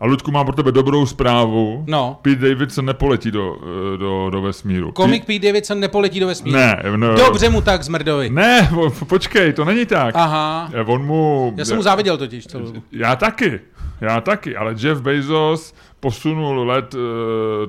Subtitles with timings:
[0.00, 1.84] A Ludku, mám pro tebe dobrou zprávu.
[1.86, 2.18] No.
[2.22, 3.56] Pete Davidson nepoletí do,
[3.94, 4.92] eh, do, do vesmíru.
[4.92, 6.56] Komik Pete Davidson nepoletí do vesmíru.
[6.58, 8.30] Ne, no, Dobře mu tak, zmrdovi.
[8.30, 10.14] Ne, po- počkej, to není tak.
[10.16, 10.70] Aha.
[10.74, 11.52] Eh, On mu...
[11.56, 12.82] Já jsem mu záviděl totiž celou dobu.
[12.92, 13.60] Já taky,
[14.00, 17.00] já taky, ale Jeff Bezos posunul let, uh,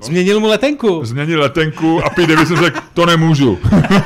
[0.02, 1.06] Změnil mu letenku.
[1.06, 3.60] změnil letenku a Pete Davidson řekl, to nemůžu.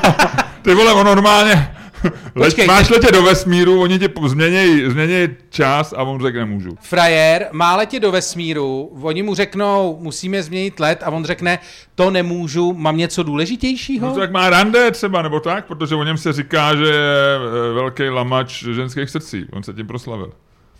[0.61, 1.75] Ty vole, on normálně,
[2.33, 6.77] Počkej, máš letět do vesmíru, oni ti změněj, změněj čas a on řekl, nemůžu.
[6.81, 11.59] Frajer má letět do vesmíru, oni mu řeknou, musíme změnit let a on řekne,
[11.95, 14.07] to nemůžu, mám něco důležitějšího?
[14.07, 17.35] No tak má rande třeba, nebo tak, protože o něm se říká, že je
[17.69, 19.45] eh, velký lamač ženských srdcí.
[19.51, 20.31] On se tím proslavil.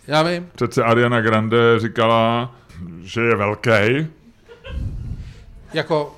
[0.06, 0.48] Já vím.
[0.54, 2.54] Přece Ariana Grande říkala,
[3.02, 4.06] že je velký,
[5.74, 6.16] Jako,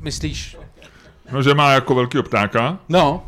[0.00, 0.56] myslíš,
[1.32, 2.78] no že má jako velký ptáka.
[2.88, 3.26] no,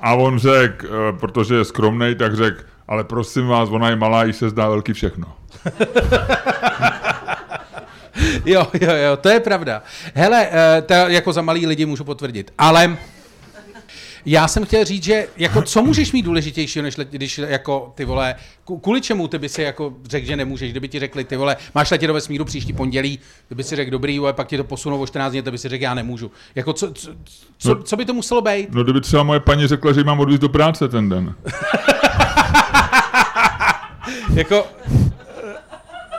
[0.00, 4.24] A on řekl, eh, protože je skromnej, tak řekl, ale prosím vás, ona je malá,
[4.24, 5.26] jí se zdá velký všechno.
[8.44, 9.82] jo, jo, jo, to je pravda.
[10.14, 12.96] Hele, eh, to jako za malý lidi můžu potvrdit, ale
[14.30, 18.04] já jsem chtěl říct, že jako co můžeš mít důležitějšího, než let, když jako ty
[18.04, 18.34] vole,
[18.82, 21.90] kvůli čemu ty by si jako řekl, že nemůžeš, kdyby ti řekli, ty vole, máš
[21.90, 23.18] letět do vesmíru příští pondělí,
[23.48, 25.68] kdyby si řekl, dobrý, vole, pak ti to posunou o 14 dní, to by si
[25.68, 26.30] řekl, já nemůžu.
[26.54, 27.10] Jako co, co,
[27.58, 27.82] co, No.
[27.82, 28.68] co by to muselo být?
[28.74, 31.34] No kdyby třeba moje paní řekla, že mám odvízt do práce ten den.
[34.34, 34.66] Jako,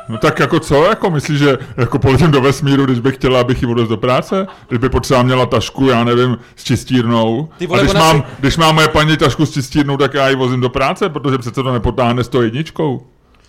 [0.10, 3.62] No tak jako co, jako myslíš, že jako poletím do vesmíru, když bych chtěla, abych
[3.62, 4.48] jí odvezl do práce?
[4.68, 7.50] Když by potřeba měla tašku, já nevím, s čistírnou.
[7.58, 10.30] Ty vole, a když mám, si- když má moje paní tašku s čistírnou, tak já
[10.30, 13.08] ji vozím do práce, protože přece to nepotáhne s tou jedničkou.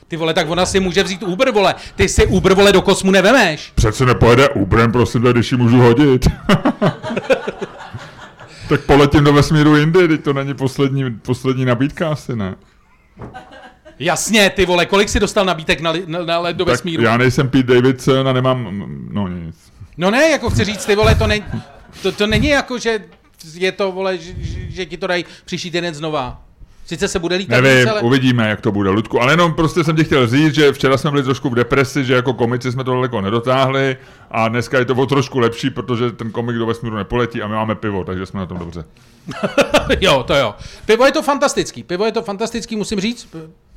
[0.08, 1.74] ty vole, tak ona si může vzít Uber, vole.
[1.96, 3.72] Ty si Uber, vole, do kosmu nevemeš.
[3.74, 6.28] Přece nepojede Uberem, prosím tě, když ji můžu hodit.
[8.68, 12.54] tak poletím do vesmíru jindy, teď to není poslední, poslední nabídka asi, ne?
[14.00, 17.02] Jasně, ty vole, kolik si dostal nabítek na, li- na, na let do Tak vesmíru?
[17.02, 19.56] já nejsem Pete Davidson a nemám, no nic.
[19.96, 21.62] No ne, jako chci říct, ty vole, to, ne,
[22.02, 23.00] to, to není jako, že
[23.54, 24.32] je to, vole, že,
[24.68, 26.42] že, ti to dají příští týden znova.
[26.86, 28.00] Sice se bude lítat Nevím, ale...
[28.00, 29.22] uvidíme, jak to bude, Ludku.
[29.22, 32.14] Ale jenom prostě jsem ti chtěl říct, že včera jsme byli trošku v depresi, že
[32.14, 33.96] jako komici jsme to daleko nedotáhli
[34.30, 37.54] a dneska je to o trošku lepší, protože ten komik do vesmíru nepoletí a my
[37.54, 38.84] máme pivo, takže jsme na tom dobře.
[40.00, 40.54] jo, to jo.
[40.86, 43.28] Pivo je to fantastický, pivo je to fantastický, musím říct,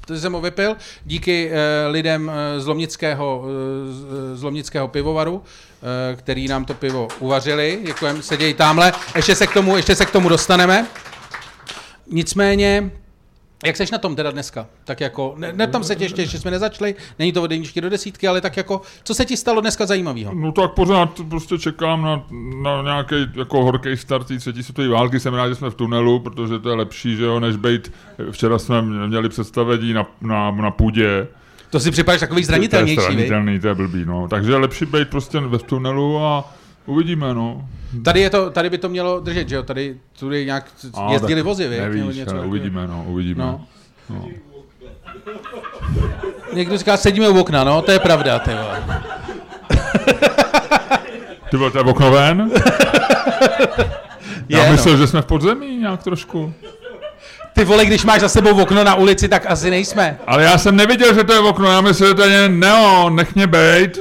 [0.05, 0.75] to jsem ho vypil,
[1.05, 5.43] díky eh, lidem eh, z Lomnického, eh, z- Lomnického pivovaru,
[6.15, 10.11] který nám to pivo uvařili, děkujem, sedějí tamhle, ještě se k tomu, ještě se k
[10.11, 10.87] tomu dostaneme.
[12.07, 12.91] Nicméně,
[13.63, 14.67] jak seš na tom teda dneska?
[14.83, 17.81] Tak jako, ne, ne tam se tě ještě, ještě jsme nezačali, není to od jedničky
[17.81, 20.33] do desítky, ale tak jako, co se ti stalo dneska zajímavého?
[20.35, 22.25] No tak pořád prostě čekám na,
[22.63, 25.19] na nějaký jako horký start té třetí světové války.
[25.19, 27.91] Jsem rád, že jsme v tunelu, protože to je lepší, že jo, než být.
[28.31, 31.27] Včera jsme měli představení na, na, na půdě.
[31.69, 34.27] To si připadáš takový To je zranitelnější, zranitelný, to je blbý, no.
[34.27, 36.53] Takže je lepší být prostě ve tunelu a
[36.85, 37.67] uvidíme, no.
[38.03, 39.63] Tady, je to, tady by to mělo držet, že jo?
[39.63, 43.43] Tady tudy nějak A, jezdili tak vozy, Nevíš, něco ale uvidíme, no, uvidíme.
[43.43, 43.65] No.
[44.09, 44.27] No.
[46.53, 48.83] Někdo říká, sedíme u okna, no, to je pravda, ty vole.
[51.51, 52.51] Ty vole, to je okno ven?
[54.49, 56.53] Já Je, myslel, že jsme v podzemí nějak trošku.
[57.53, 60.17] Ty vole, když máš za sebou okno na ulici, tak asi nejsme.
[60.27, 63.35] Ale já jsem neviděl, že to je okno, já myslel, že to je neon, nech
[63.35, 63.99] mě bejt.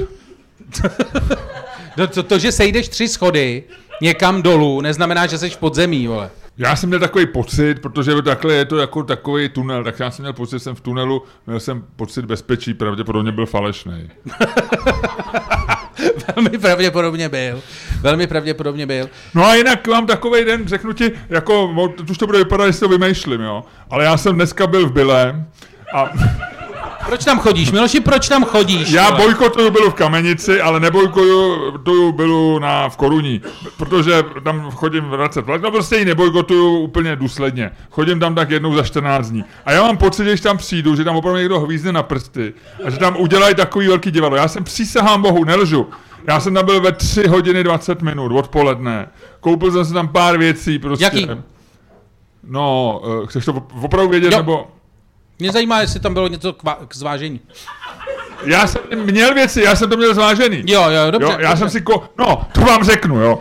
[1.95, 3.63] To, to, to, že sejdeš tři schody
[4.01, 6.29] někam dolů, neznamená, že jsi v podzemí, vole.
[6.57, 10.23] Já jsem měl takový pocit, protože takhle je to jako takový tunel, tak já jsem
[10.23, 14.09] měl pocit, že jsem v tunelu, měl jsem pocit bezpečí, pravděpodobně byl falešný.
[16.35, 17.61] Velmi pravděpodobně byl.
[18.01, 19.09] Velmi pravděpodobně byl.
[19.33, 21.75] No a jinak mám takový den, řeknu ti, jako,
[22.09, 23.63] už to bude vypadat, jestli to vymýšlím, jo.
[23.89, 25.45] Ale já jsem dneska byl v Byle
[25.95, 26.09] a
[27.05, 28.91] Proč tam chodíš, Miloši, proč tam chodíš?
[28.91, 29.23] já vole?
[29.23, 33.41] bojkotuju bylu v Kamenici, ale nebojkotuju bylu na, v Koruní,
[33.77, 37.71] protože tam chodím vracet vlak, no prostě ji nebojkotuju úplně důsledně.
[37.91, 39.43] Chodím tam tak jednou za 14 dní.
[39.65, 42.53] A já mám pocit, že když tam přijdu, že tam opravdu někdo hvízne na prsty
[42.85, 44.37] a že tam udělají takový velký divadlo.
[44.37, 45.87] Já jsem přísahám bohu, nelžu.
[46.27, 49.07] Já jsem tam byl ve 3 hodiny 20 minut odpoledne.
[49.39, 51.05] Koupil jsem si tam pár věcí prostě.
[51.05, 51.27] Jaký?
[52.43, 54.37] No, eh, chceš to opravdu vědět, Jo.
[54.37, 54.67] nebo...
[55.43, 57.39] Mě zajímá, jestli tam bylo něco k, zvážení.
[58.45, 60.63] Já jsem měl věci, já jsem to měl zvážený.
[60.67, 61.31] Jo, jo, dobře.
[61.31, 61.57] jo, já dobře.
[61.57, 62.03] jsem si ko...
[62.17, 63.39] No, to vám řeknu, jo.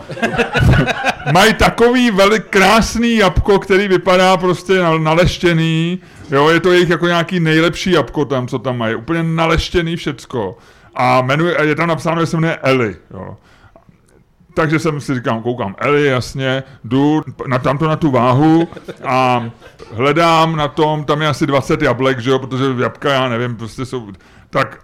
[1.32, 5.98] Mají takový velik krásný jabko, který vypadá prostě na- naleštěný.
[6.30, 8.94] Jo, je to jejich jako nějaký nejlepší jabko tam, co tam mají.
[8.94, 10.58] Úplně naleštěný všecko.
[10.94, 13.36] A jmenuje, a je tam napsáno, že se jmenuje Eli, jo.
[14.54, 18.68] Takže jsem si říkám, koukám, Eli, jasně, jdu na, tamto na tu váhu
[19.04, 19.44] a
[19.94, 23.84] hledám na tom, tam je asi 20 jablek, že jo, protože jabka, já nevím, prostě
[23.86, 24.08] jsou,
[24.50, 24.78] tak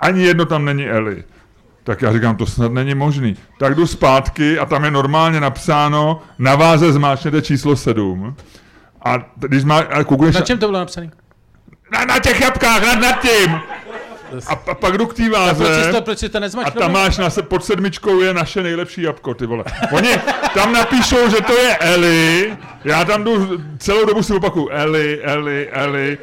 [0.00, 1.24] ani jedno tam není Eli.
[1.84, 3.36] Tak já říkám, to snad není možný.
[3.58, 8.36] Tak jdu zpátky a tam je normálně napsáno, na váze zmáčkněte číslo 7.
[9.04, 11.10] A když má, a koukneš, Na čem to bylo napsané?
[11.92, 13.60] na, na těch jabkách, nad, nad tím.
[14.46, 17.18] A, a pak jdu k té A proč váze to, proč to a tam máš
[17.18, 19.64] na se, pod sedmičkou je naše nejlepší jabko, ty vole.
[19.92, 20.08] Oni
[20.54, 25.68] tam napíšou, že to je Eli, já tam jdu, celou dobu si opakuju, Eli, Eli,
[25.72, 26.18] Eli.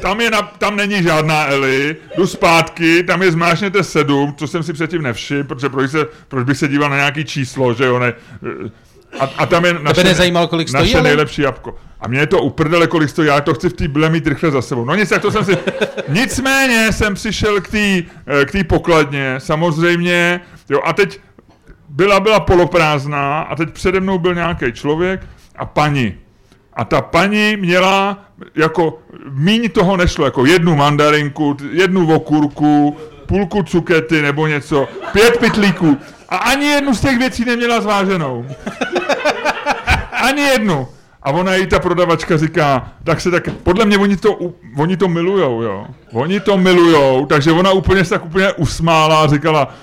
[0.00, 4.62] Tam, je na, tam není žádná Eli, jdu zpátky, tam je zmášněte sedm, co jsem
[4.62, 7.98] si předtím nevšiml, protože proč, se, proč bych se díval na nějaký číslo, že jo,
[7.98, 8.12] ne,
[9.20, 11.08] a, a tam je naše, nezajímalo, kolik stojí, naše ale?
[11.08, 11.78] nejlepší jabko.
[12.00, 14.50] A mě je to uprdele, kolik stojí, já to chci v té byle mít rychle
[14.50, 14.84] za sebou.
[14.84, 15.58] No nic, jak to jsem si...
[16.08, 21.20] Nicméně jsem přišel k té eh, k té pokladně, samozřejmě, jo, a teď
[21.88, 26.14] byla, byla poloprázdná a teď přede mnou byl nějaký člověk a paní.
[26.72, 28.24] A ta paní měla
[28.54, 28.98] jako,
[29.30, 32.96] míň toho nešlo, jako jednu mandarinku, jednu okurku,
[33.26, 35.98] půlku cukety nebo něco, pět pitlíků.
[36.28, 38.46] A ani jednu z těch věcí neměla zváženou.
[40.12, 40.88] Ani jednu.
[41.22, 44.38] A ona jí ta prodavačka říká, tak se tak, podle mě oni to,
[44.76, 45.86] oni to milujou, jo.
[46.12, 49.74] Oni to milujou, takže ona úplně se tak úplně usmála a říkala,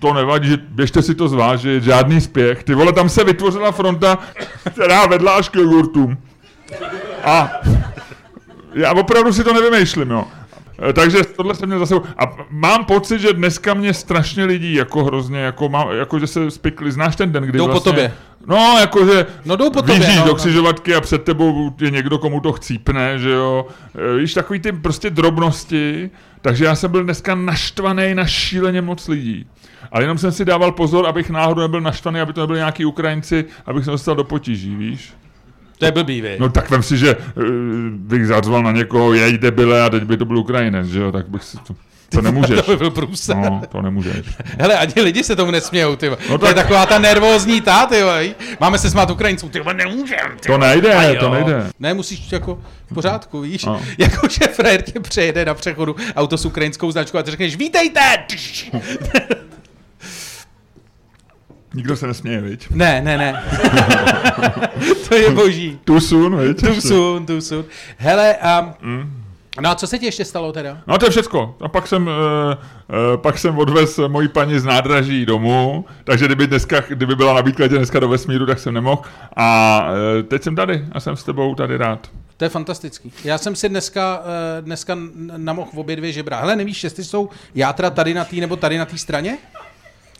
[0.00, 2.64] to nevadí, že běžte si to zvážit, žádný spěch.
[2.64, 4.18] Ty vole, tam se vytvořila fronta,
[4.72, 6.18] která vedla až k jogurtům.
[7.24, 7.50] A
[8.74, 10.24] já opravdu si to nevymýšlím, jo.
[10.88, 11.94] E, Takže tohle jsem měl zase.
[12.18, 16.50] A mám pocit, že dneska mě strašně lidí jako hrozně, jako, má, jako že se
[16.50, 16.92] spikli.
[16.92, 18.12] Znáš ten den, kdy Jdou po vlastně, tobě.
[18.46, 20.34] No, jakože No, jdou po tobě, no, do no.
[20.34, 23.66] křižovatky a před tebou je někdo, komu to chcípne, že jo.
[24.14, 26.10] E, Víš, takový ty prostě drobnosti.
[26.42, 29.46] Takže já jsem byl dneska naštvaný na šíleně moc lidí.
[29.92, 33.44] Ale jenom jsem si dával pozor, abych náhodou nebyl naštvaný, aby to nebyli nějaký Ukrajinci,
[33.66, 35.12] abych se dostal do potíží, víš?
[35.78, 36.36] To je blbý, vy.
[36.40, 37.44] No tak vem si, že uh,
[37.90, 41.28] bych zařval na někoho, jej debile, a teď by to byl Ukrajinec, že jo, tak
[41.28, 41.74] bych si to...
[42.10, 42.60] To nemůžeš.
[42.64, 43.36] To by byl průser.
[43.36, 44.26] No, to nemůžeš.
[44.58, 46.10] Hele, ani lidi se tomu nesmějou, ty.
[46.30, 48.02] No To je tak- taková ta nervózní ta, ty.
[48.60, 51.70] Máme se smát Ukrajincům, ty nemůžem, ty To nejde, to nejde.
[51.80, 52.58] Ne, musíš jako
[52.90, 53.64] v pořádku, víš?
[53.64, 53.80] No.
[53.98, 58.00] Jako, že frajer tě přejede na přechodu auto s ukrajinskou značkou a ty řekneš, vítejte!
[61.78, 62.70] Nikdo se nesměje, viď?
[62.70, 63.42] Ne, ne, ne.
[65.08, 65.78] to je boží.
[65.84, 66.60] Too soon, viď?
[66.60, 67.64] Too soon, too soon.
[67.96, 69.22] Hele, um, Mm.
[69.60, 70.78] no a co se ti ještě stalo teda?
[70.86, 71.56] No to je všecko.
[71.60, 72.14] A pak jsem, uh,
[73.16, 77.76] pak jsem odvez moji paní z nádraží domů, takže kdyby, dneska, kdyby byla na výkladě
[77.76, 79.02] dneska do vesmíru, tak jsem nemohl.
[79.36, 82.08] A uh, teď jsem tady a jsem s tebou tady rád.
[82.36, 83.12] To je fantastický.
[83.24, 84.22] Já jsem si dneska,
[84.60, 84.96] dneska
[85.36, 86.40] namohl obě dvě žebra.
[86.40, 89.38] Hele, nevíš, jestli jsou játra tady na té nebo tady na té straně?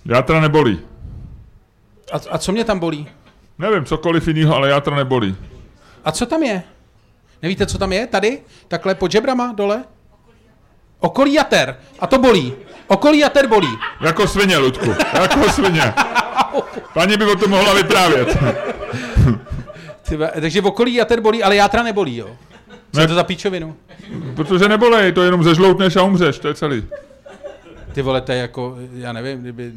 [0.06, 0.78] Játra nebolí.
[2.12, 3.08] A, a co mě tam bolí?
[3.58, 5.36] Nevím, cokoliv jiného, ale játra nebolí.
[6.04, 6.62] A co tam je?
[7.42, 8.06] Nevíte, co tam je?
[8.06, 8.38] Tady?
[8.68, 9.84] Takhle pod žebrama dole?
[11.00, 11.76] Okolí jater.
[12.00, 12.52] A to bolí.
[12.86, 13.68] Okolí jater bolí.
[14.00, 14.94] Jako svině, Ludku.
[15.20, 15.94] Jako svině.
[16.94, 18.38] Paní by o tom mohla vyprávět.
[20.08, 22.28] Ty, ve- takže v okolí jater bolí, ale játra nebolí, jo?
[22.92, 23.02] Co Ne.
[23.04, 23.76] je to za píčovinu?
[24.36, 26.84] Protože nebolej, to jenom zežloutneš a umřeš, to je celý.
[27.92, 29.72] Ty vole, to je jako, já nevím, kdyby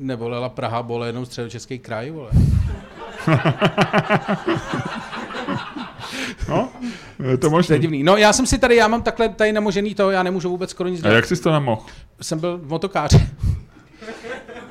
[0.00, 2.30] nebolela Praha, bole jenom středočeský kraj, vole.
[6.48, 6.68] No,
[7.24, 7.78] je to To je možné.
[7.78, 8.02] divný.
[8.02, 10.88] No já jsem si tady, já mám takhle tady namožený to, já nemůžu vůbec skoro
[10.88, 11.14] nic A dělat.
[11.16, 11.82] jak jsi to nemohl?
[12.22, 13.28] Jsem byl v motokáře.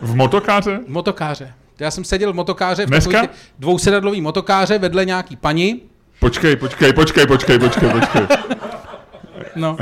[0.02, 0.80] V motokáře?
[0.88, 1.54] V motokáře.
[1.80, 3.22] Já jsem seděl v motokáře, v Dneska?
[3.60, 5.82] dvousedadlový motokáře vedle nějaký paní.
[6.20, 8.22] Počkej, počkej, počkej, počkej, počkej, počkej.
[9.56, 9.78] No,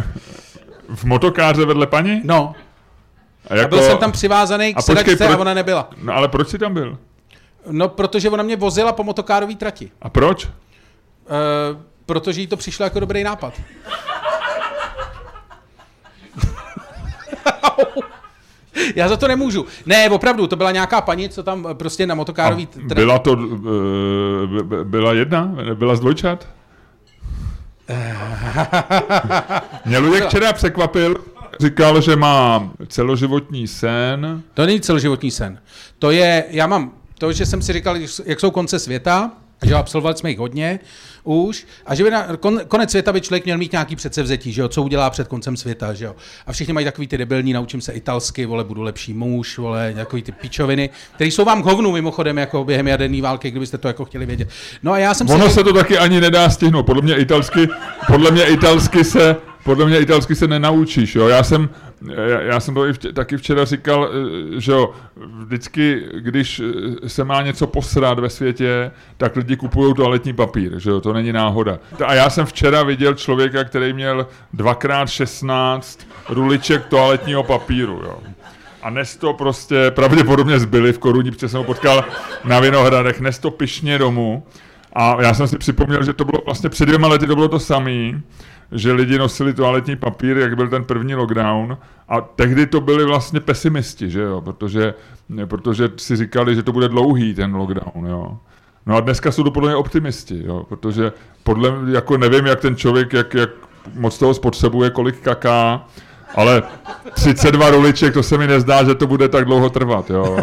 [0.96, 2.22] V motokáře vedle paní?
[2.24, 2.54] no.
[3.50, 3.70] A, A jako...
[3.70, 5.90] byl jsem tam přivázaný k A počkej, sedačce a ona nebyla.
[6.02, 6.98] No ale proč jsi tam byl?
[7.72, 9.92] No, protože ona mě vozila po motokárové trati.
[10.02, 10.46] A proč?
[10.46, 10.50] E,
[12.06, 13.54] protože jí to přišlo jako dobrý nápad.
[18.96, 19.66] Já za to nemůžu.
[19.86, 22.96] Ne, opravdu, to byla nějaká paní, co tam eh, prostě na motokárový A trati.
[22.96, 25.52] byla to, uh, byla jedna?
[25.74, 26.48] Byla z dvojčat?
[29.86, 31.16] Mě Luděk včera překvapil,
[31.60, 34.42] říkal, že má celoživotní sen.
[34.54, 35.60] To není celoživotní sen.
[36.00, 39.32] To je, já mám to, že jsem si říkal, jak jsou konce světa,
[39.66, 40.80] že absolvovali jsme jich hodně
[41.24, 44.62] už, a že by na kon, konec světa by člověk měl mít nějaký předsevzetí, že
[44.62, 46.16] jo, co udělá před koncem světa, že jo.
[46.48, 50.22] A všichni mají takový ty debilní, naučím se italsky, vole, budu lepší muž, vole, takový
[50.22, 54.06] ty pičoviny, které jsou vám k hovnu mimochodem, jako během jaderné války, kdybyste to jako
[54.06, 54.50] chtěli vědět.
[54.84, 55.54] No a já jsem Ono si...
[55.54, 56.86] se to taky ani nedá stihnout.
[56.86, 57.68] Podle mě italsky,
[58.08, 59.36] podle mě italsky se,
[59.68, 61.28] podle mě italsky se nenaučíš, jo.
[61.28, 61.70] Já jsem
[62.28, 66.62] já, já jsem to i vtě, taky včera říkal, eh, že jo, vždycky, když
[67.04, 71.14] eh, se má něco posrat ve světě, tak lidi kupují toaletní papír, že jo, to
[71.14, 71.80] není náhoda.
[72.06, 78.20] A já jsem včera viděl člověka, který měl dvakrát 16 ruliček toaletního papíru, jo.
[78.82, 82.06] A Nesto prostě pravděpodobně zbyli v koruní, protože jsem ho potkal
[82.44, 84.44] na Vinohradech, Nesto pišně domů.
[84.94, 87.60] A já jsem si připomněl, že to bylo vlastně před dvěma lety to bylo to
[87.60, 88.22] samé,
[88.72, 91.78] že lidi nosili toaletní papír, jak byl ten první lockdown.
[92.10, 94.94] A tehdy to byli vlastně pesimisti, že jo, protože,
[95.46, 98.38] protože si říkali, že to bude dlouhý ten lockdown, jo.
[98.86, 101.12] No a dneska jsou to podle mě optimisti, jo, protože
[101.44, 103.50] podle, jako nevím, jak ten člověk, jak, jak
[103.96, 105.86] moc toho spotřebuje, kolik kaká,
[106.36, 106.64] ale
[107.14, 110.38] 32 ruliček, to se mi nezdá, že to bude tak dlouho trvat, jo.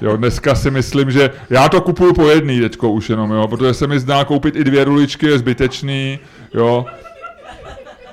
[0.00, 3.74] Jo, dneska si myslím, že já to kupuju po jedný teďko už jenom, jo, protože
[3.74, 6.18] se mi zdá koupit i dvě ruličky je zbytečný,
[6.54, 6.86] jo.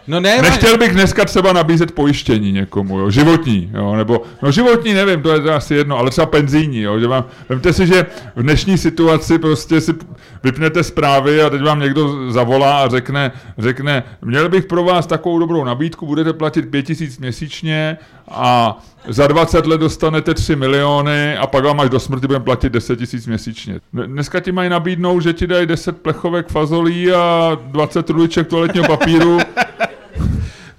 [0.09, 4.93] No ne, Nechtěl bych dneska třeba nabízet pojištění někomu, jo, životní, jo, nebo, no životní
[4.93, 8.05] nevím, to je to asi jedno, ale třeba penzijní, jo, že vám, vemte si, že
[8.35, 9.93] v dnešní situaci prostě si
[10.43, 15.39] vypnete zprávy a teď vám někdo zavolá a řekne, řekne, měl bych pro vás takovou
[15.39, 17.97] dobrou nabídku, budete platit 5000 měsíčně
[18.31, 22.73] a za 20 let dostanete 3 miliony a pak vám až do smrti budeme platit
[22.73, 23.79] 10 tisíc měsíčně.
[23.93, 29.37] Dneska ti mají nabídnout, že ti dají 10 plechovek fazolí a 20 ruliček toaletního papíru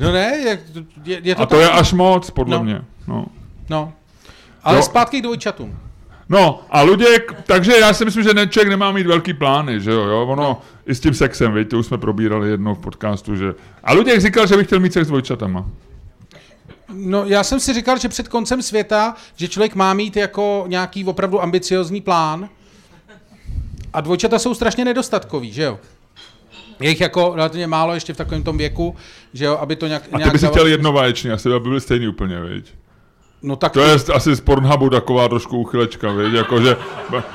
[0.00, 0.58] No ne, je,
[1.04, 1.62] je, je to a to tak.
[1.64, 2.64] je až moc, podle No.
[2.64, 2.82] mě.
[3.06, 3.26] No.
[3.70, 3.92] No.
[4.64, 4.82] Ale Jo.
[4.82, 5.78] zpátky k dvojčatům.
[6.28, 9.90] No a Luděk, takže já si myslím, že ne, člověk nemá mít velký plány, že
[9.90, 13.54] jo, jo, ono i s tím sexem, víte, už jsme probírali jednou v podcastu, že...
[13.84, 15.66] A Luděk říkal, že by chtěl mít sex s dvojčatama.
[16.92, 21.04] No, já jsem si říkal, že před koncem světa, že člověk má mít jako nějaký
[21.04, 22.48] opravdu ambiciozní plán.
[23.92, 25.78] A dvojčata jsou strašně nedostatkový, že jo?
[26.80, 28.96] Je jich jako relativně málo ještě v takovém tom věku,
[29.32, 30.02] že jo, aby to nějak...
[30.02, 32.74] A ty nějak by si dalo- chtěl jednovaječný, asi by byly stejný úplně, viď?
[33.42, 36.32] No tak To je asi z Pornhubu taková trošku uchylečka, viď?
[36.32, 36.76] Jako, že,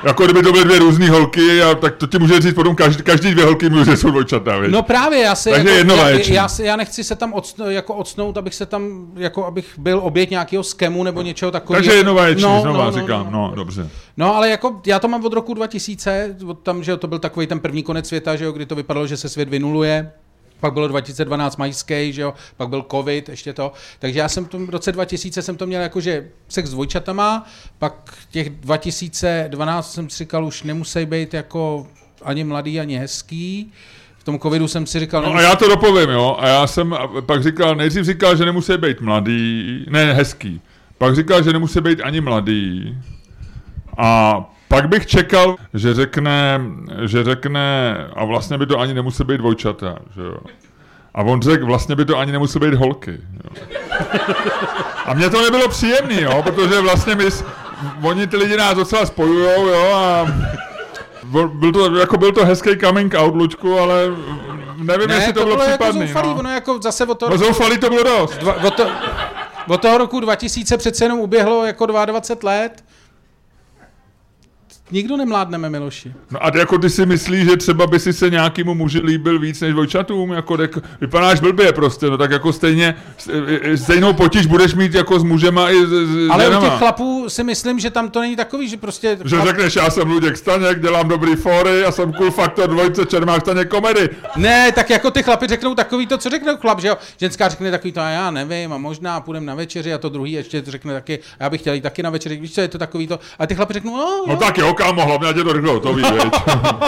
[0.03, 3.03] jako kdyby to byly dvě různé holky, a tak to ti může říct potom každý,
[3.03, 4.71] každý dvě holky může, že jsou dvojčata, viď?
[4.71, 8.37] No právě, já se Takže jako, já, já, já, nechci se tam odsno, jako odsnout,
[8.37, 11.83] abych se tam, jako abych byl oběť nějakého skemu nebo něčeho takového.
[11.83, 13.47] Takže jednovaječný, No, znova no, no, říkám, no.
[13.47, 13.89] no, dobře.
[14.17, 17.47] No, ale jako já to mám od roku 2000, od tam, že to byl takový
[17.47, 20.11] ten první konec světa, že jo, kdy to vypadalo, že se svět vynuluje.
[20.59, 23.71] Pak bylo 2012 majský, že jo, pak byl covid, ještě to.
[23.99, 27.45] Takže já jsem v tom roce 2000 jsem to měl jakože sex s dvojčatama,
[27.79, 31.87] pak těch 2012 jsem si říkal, už nemusí být jako
[32.23, 33.71] ani mladý, ani hezký.
[34.17, 35.45] V tom covidu jsem si říkal, No a nemusí...
[35.49, 36.37] já to dopovím, jo.
[36.39, 36.95] A já jsem
[37.25, 40.61] pak říkal, nejdřív říkal, že nemusí být mladý, ne, hezký.
[40.97, 42.97] Pak říkal, že nemusí být ani mladý.
[43.97, 46.61] A pak bych čekal, že řekne,
[47.05, 50.37] že řekne, a vlastně by to ani nemusí být dvojčata, že jo.
[51.13, 53.11] A on řekl, vlastně by to ani nemusí být holky.
[53.33, 53.63] Jo.
[55.05, 57.25] A mně to nebylo příjemný, jo, protože vlastně my,
[58.03, 60.25] oni ty lidi nás docela spojujou, jo, a
[61.47, 63.95] byl to, jako byl to hezký coming out, Lučku, ale
[64.77, 66.07] nevím, ne, jestli to, bylo jako případný.
[66.07, 66.35] zoufalý, no.
[66.35, 68.37] ono jako zase od toho, no zoufalý to bylo dost.
[68.37, 68.87] dva, od, to,
[69.67, 72.83] od toho roku 2000 přece jenom uběhlo jako 22 let.
[74.91, 76.13] Nikdo nemládneme, Miloši.
[76.31, 79.61] No a jako ty si myslíš, že třeba by si se nějakému muži líbil víc
[79.61, 82.95] než dvojčatům, jako tak, vypadáš blbě prostě, no tak jako stejně,
[83.75, 86.69] stejnou potíž budeš mít jako s mužema i s, s Ale u ženama.
[86.69, 89.17] těch chlapů si myslím, že tam to není takový, že prostě...
[89.25, 93.05] Že chlap- řekneš, já jsem Luděk Staněk, dělám dobrý fóry, a jsem cool faktor dvojce
[93.05, 94.09] Čermák Staněk komedy.
[94.35, 96.97] Ne, tak jako ty chlapi řeknou takový to, co řekne chlap, že jo?
[97.19, 100.31] Ženská řekne takový to, a já nevím, a možná půjdeme na večeři, a to druhý
[100.31, 102.77] ještě řekne taky, a já bych chtěl jít taky na večeři, víš co, je to
[102.77, 105.53] takový to, a ty chlapi řeknou, no, No tak jo, kámo, hlavně ať je to
[105.53, 106.05] rychlo, to víš,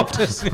[0.06, 0.52] přesně.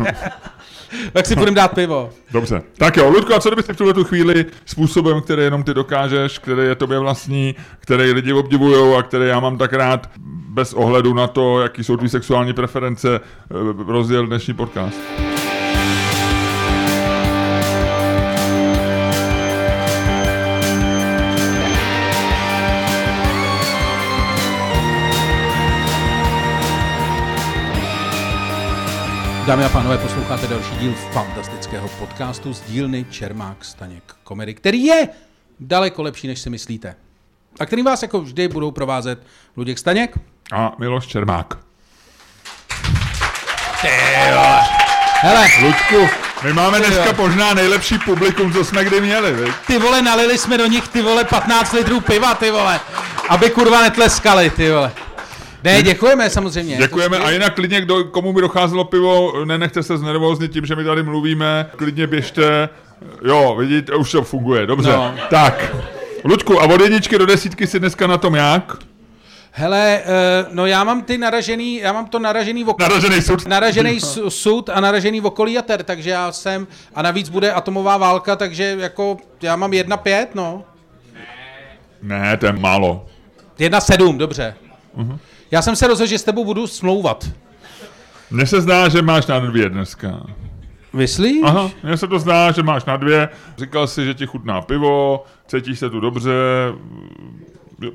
[1.14, 2.10] tak si budeme dát pivo.
[2.32, 2.62] Dobře.
[2.78, 6.40] Tak jo, Ludko, a co kdybyste v tuhle tu chvíli způsobem, který jenom ty dokážeš,
[6.40, 10.10] který je tobě vlastní, který lidi obdivují a který já mám tak rád,
[10.50, 13.22] bez ohledu na to, jaký jsou tvý sexuální preference, eh,
[13.88, 14.98] rozjel dnešní podcast.
[29.46, 35.08] Dámy a pánové, posloucháte další díl fantastického podcastu z dílny Čermák Staněk Komedy, který je
[35.60, 36.96] daleko lepší, než si myslíte.
[37.60, 39.20] A který vás jako vždy budou provázet
[39.58, 40.18] Luděk Staněk.
[40.54, 41.58] A Miloš Čermák.
[45.16, 46.10] Hele, Luďku,
[46.44, 49.54] my máme dneska možná nejlepší publikum, co jsme kdy měli, viď?
[49.68, 52.80] ty vole, nalili jsme do nich ty vole 15 litrů piva, ty vole,
[53.30, 54.92] aby kurva netleskali, ty vole.
[55.64, 56.78] Ne, děkujeme samozřejmě.
[56.78, 60.84] Děkujeme a jinak klidně, kdo, komu by docházelo pivo, nenechte se znervóznit tím, že my
[60.84, 62.70] tady mluvíme, klidně běžte.
[63.26, 64.92] Jo, vidíte, už to funguje, dobře.
[64.92, 65.16] No.
[65.30, 65.76] Tak,
[66.24, 68.78] Luďku, a od jedničky do desítky si dneska na tom jak?
[69.52, 72.90] Hele, uh, no já mám ty naražený, já mám to naražený v okolí.
[72.90, 73.48] Naražený sud.
[73.48, 78.36] Naražený su- sud a naražený okolí jater, takže já jsem, a navíc bude atomová válka,
[78.36, 80.64] takže jako já mám jedna pět, no.
[82.02, 83.06] Ne, to je málo.
[83.60, 84.56] Jedna sedm, dobře.
[84.98, 85.18] Uh-huh.
[85.54, 87.30] Já jsem se rozhodl, že s tebou budu smlouvat.
[88.32, 90.26] Mně se zdá, že máš na dvě dneska.
[90.94, 91.42] Myslíš?
[91.44, 93.30] Aha, mně se to zdá, že máš na dvě.
[93.58, 96.34] Říkal jsi, že ti chutná pivo, cítíš se tu dobře.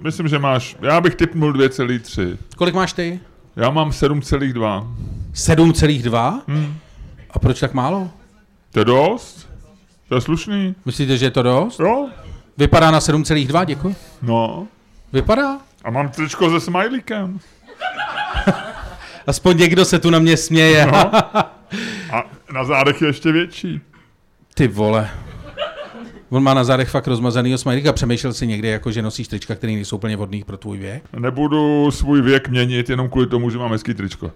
[0.03, 2.37] Myslím, že máš, já bych typnul 2,3.
[2.57, 3.21] Kolik máš ty?
[3.57, 4.87] Já mám 7,2.
[5.35, 6.41] 7,2?
[6.49, 6.77] Hmm.
[7.31, 8.11] A proč tak málo?
[8.73, 9.49] To je dost?
[10.09, 10.75] To je slušný?
[10.85, 11.81] Myslíte, že je to dost?
[11.81, 12.09] Jo?
[12.59, 13.97] Vypadá na 7,2, děkuji.
[14.23, 14.67] No.
[15.13, 15.68] Vypadá?
[15.89, 17.41] A mám tričko se smajlíkem.
[19.27, 20.87] Aspoň někdo se tu na mě směje.
[20.87, 21.15] No.
[22.13, 23.81] A na zádech je ještě větší.
[24.55, 25.11] Ty vole.
[26.31, 29.55] On má na zádech fakt rozmazaný smajlík a přemýšlel si někdy, jako, že nosíš trička,
[29.55, 31.03] které nejsou úplně vhodný pro tvůj věk?
[31.19, 34.33] Nebudu svůj věk měnit jenom kvůli tomu, že mám hezký tričko.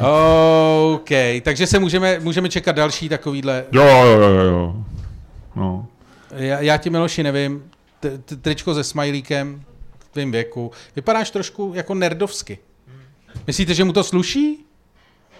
[0.94, 1.10] OK,
[1.42, 3.64] takže se můžeme, můžeme čekat další takovýhle.
[3.72, 4.76] Jo, jo, jo, jo.
[5.56, 5.86] No.
[6.36, 7.70] Já, já ti, Miloši, nevím.
[8.00, 9.64] T- t- tričko se smajlíkem
[9.98, 10.70] v tvém věku.
[10.96, 12.58] Vypadáš trošku jako nerdovsky.
[13.46, 14.64] Myslíte, že mu to sluší?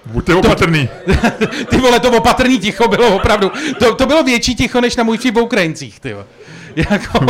[0.07, 0.89] Buďte opatrný.
[1.71, 3.53] Ty vole, to opatrný ticho bylo opravdu.
[3.79, 6.11] To, to bylo větší ticho, než na můj o Ukrajincích, ty.
[6.91, 7.27] Jako...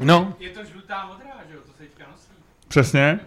[0.00, 2.28] No, Je to žlutá modrá, že jo, to se teďka nosí.
[2.68, 3.20] Přesně?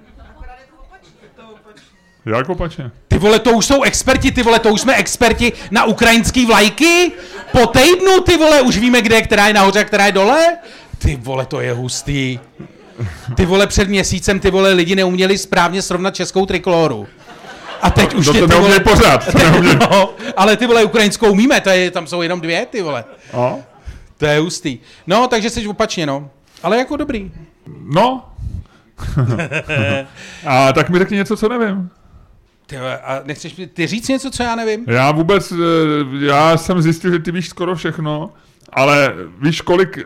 [2.25, 2.91] Jak opačně?
[3.07, 7.11] ty vole, to už jsou experti, ty vole, to už jsme experti na ukrajinský vlajky?
[7.51, 10.57] Po týdnu, ty vole, už víme, kde je, která je nahoře a která je dole?
[10.97, 12.39] Ty vole, to je hustý.
[13.35, 17.07] Ty vole, před měsícem, ty vole, lidi neuměli správně srovnat českou trikoloru.
[17.81, 19.31] A teď už To tě, to ty vole, pořád.
[19.31, 19.75] To neuměli.
[19.91, 23.03] no, ale ty vole, ukrajinskou umíme, to je, tam jsou jenom dvě, ty vole.
[23.33, 23.59] No.
[24.17, 24.79] To je hustý.
[25.07, 26.29] No, takže jsi opačně, no.
[26.63, 27.31] Ale jako dobrý.
[27.93, 28.25] no.
[30.47, 31.89] A tak mi řekni něco, co nevím.
[32.67, 34.85] Ty, a nechceš mi ty říct něco, co já nevím?
[34.87, 35.55] Já vůbec, eh,
[36.25, 38.33] já jsem zjistil, že ty víš skoro všechno,
[38.73, 39.97] ale víš kolik,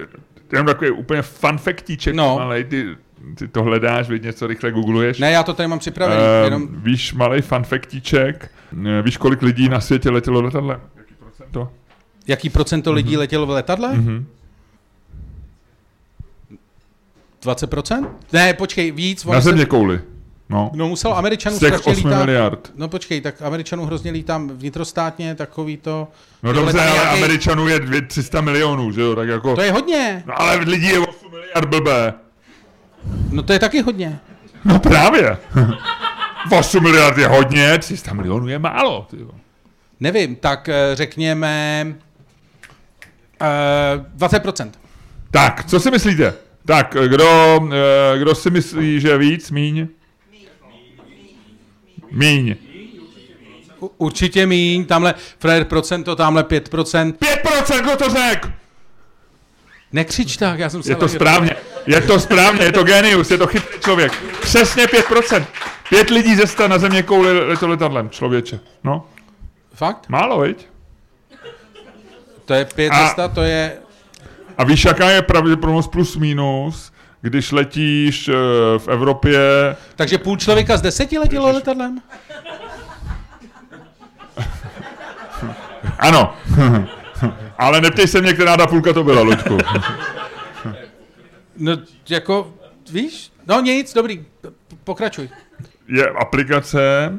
[0.51, 2.35] jenom takový úplně fun factíček No.
[2.39, 2.95] malej, ty,
[3.35, 5.19] ty to hledáš, víš, něco rychle googluješ.
[5.19, 6.67] Ne, já to tady mám připravený, Ehm, jenom...
[6.83, 8.51] Víš, malý fun factíček,
[8.87, 10.81] eh, víš, kolik lidí na světě letělo letadlem?
[10.97, 11.71] Jaký procento?
[12.27, 13.93] Jaký procento lidí letělo v letadle?
[13.93, 14.25] Mhm.
[17.43, 18.07] 20%?
[18.33, 19.25] Ne, počkej, víc.
[19.25, 20.01] Na ono se- země kouli.
[20.49, 20.71] No.
[20.75, 22.19] No musel Američanů Z těch strašně 8 lítá.
[22.19, 22.71] miliard.
[22.75, 26.07] No počkej, tak Američanů hrozně lítám vnitrostátně, takový to...
[26.43, 29.55] No dobře, tam ale nějaký- Američanů je dvě- 300 milionů, že jo, tak jako...
[29.55, 30.23] To je hodně.
[30.27, 32.13] No ale lidí je 8 miliard blbé.
[33.29, 34.19] No to je taky hodně.
[34.65, 35.37] No právě.
[36.59, 39.07] 8 miliard je hodně, 300 milionů je málo.
[39.09, 39.29] Ty jo.
[39.99, 41.85] Nevím, tak eh, řekněme...
[43.41, 44.69] Uh, 20%.
[45.31, 46.33] Tak, co si myslíte?
[46.65, 47.59] Tak, kdo,
[48.13, 49.87] eh, kdo si myslí, že víc, míň?
[52.11, 52.55] Míň.
[53.79, 57.13] U- Určitě míň, tamhle Fred procento, tamhle 5%.
[57.13, 58.51] 5%, kdo to řekl?
[59.91, 60.91] Nekřič tak, já jsem se...
[60.91, 61.55] Je to správně,
[61.87, 64.23] je to správně, je to genius, je to chytrý člověk.
[64.41, 65.45] Přesně 5%.
[65.89, 68.59] Pět lidí ze sta na země kouli leto letadlem, člověče.
[68.83, 69.05] No,
[69.73, 70.09] Fakt?
[70.09, 70.67] málo, viď?
[72.45, 73.77] To je pět A- cesta, to je...
[74.57, 78.33] A víš, jaká je pravděpodobnost plus minus, když letíš eh,
[78.77, 79.39] v Evropě
[79.95, 82.01] Takže půl člověka z deseti letělo letadlem?
[85.99, 86.35] Ano.
[87.57, 89.57] Ale neptej se mě, která ta půlka to byla, Luďku.
[91.57, 91.77] No,
[92.09, 92.53] jako,
[92.91, 93.31] víš?
[93.47, 94.25] No nic, dobrý,
[94.83, 95.29] pokračuj.
[95.87, 97.13] Je aplikace,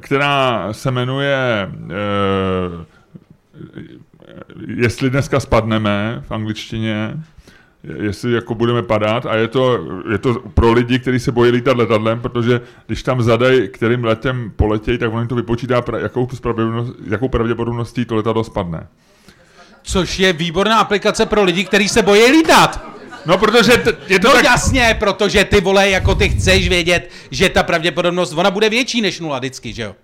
[0.00, 2.84] která se jmenuje eh,
[4.66, 7.16] Jestli dneska spadneme v angličtině,
[7.84, 9.78] jestli jako budeme padat a je to,
[10.12, 14.52] je to pro lidi, kteří se bojí lítat letadlem, protože když tam zadají, kterým letem
[14.56, 16.28] poletějí, tak on to vypočítá, pra- jakou,
[17.10, 18.86] jakou pravděpodobností to letadlo spadne.
[19.82, 22.86] Což je výborná aplikace pro lidi, kteří se bojí lítat.
[23.26, 24.44] No, protože t- je to No tak...
[24.44, 29.20] jasně, protože ty vole, jako ty chceš vědět, že ta pravděpodobnost, ona bude větší než
[29.20, 29.94] nula vždycky, že jo?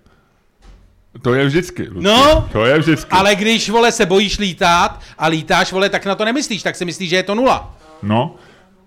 [1.21, 1.83] To je vždycky.
[1.83, 2.01] Luďku.
[2.01, 2.47] No.
[2.51, 3.11] To je vždycky.
[3.11, 6.85] Ale když, vole, se bojíš lítat a lítáš, vole, tak na to nemyslíš, tak si
[6.85, 7.75] myslíš, že je to nula.
[8.03, 8.35] No.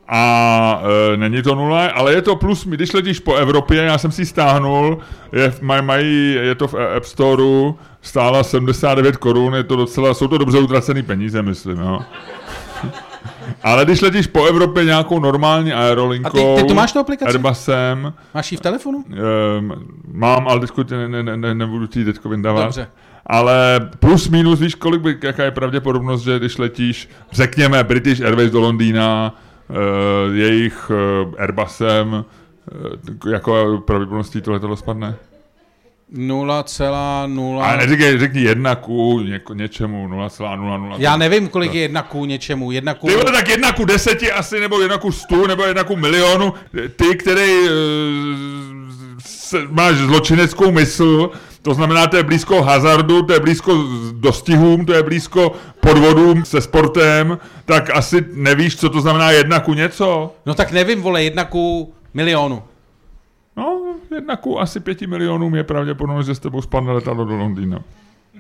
[0.09, 4.13] A e, není to nula, ale je to plus, když letíš po Evropě, já jsem
[4.13, 4.99] si stáhnul,
[5.33, 10.29] je, maj, mají, je to v App Storeu, stála 79 korun, je to docela, jsou
[10.29, 11.99] to dobře utracený peníze, myslím, jo.
[13.63, 17.29] Ale když letíš po Evropě nějakou normální aerolinkou, A ty- ty tu máš tu aplikaci?
[17.33, 18.99] Airbusem, Máš ji v telefonu?
[18.99, 19.75] um,
[20.13, 22.65] mám, ale teďko tě ne, ne, ne, nebudu ti teďko vyndávat.
[22.65, 22.89] Dobře.
[23.27, 28.51] ale plus minus, víš, kolik by, jaká je pravděpodobnost, že když letíš, řekněme, British Airways
[28.51, 29.35] do Londýna,
[29.69, 29.77] uh,
[30.37, 32.13] jejich uh, Airbusem,
[33.25, 35.15] uh, jako pravděpodobností to letadlo spadne?
[36.15, 37.63] 0,0.
[37.63, 40.95] Ale neříkej, řekni jedna ku něko, něčemu, 0,00.
[40.99, 42.73] Já nevím, kolik je jedna ku něčemu.
[42.73, 43.07] Jedna ku...
[43.07, 46.55] Ty vole, tak jedna ku deseti asi, nebo jedna ku stu, nebo jedna ku milionu.
[46.97, 47.69] Ty, který uh,
[49.27, 51.31] se, máš zločineckou mysl,
[51.63, 56.61] to znamená, to je blízko hazardu, to je blízko dostihům, to je blízko podvodům se
[56.61, 60.35] sportem, tak asi nevíš, co to znamená jedna ku něco.
[60.47, 62.63] No tak nevím, vole, jedna ku milionu.
[64.15, 67.79] Jedna ku asi pěti milionům je pravděpodobnost, že s tebou spadne letadlo do Londýna.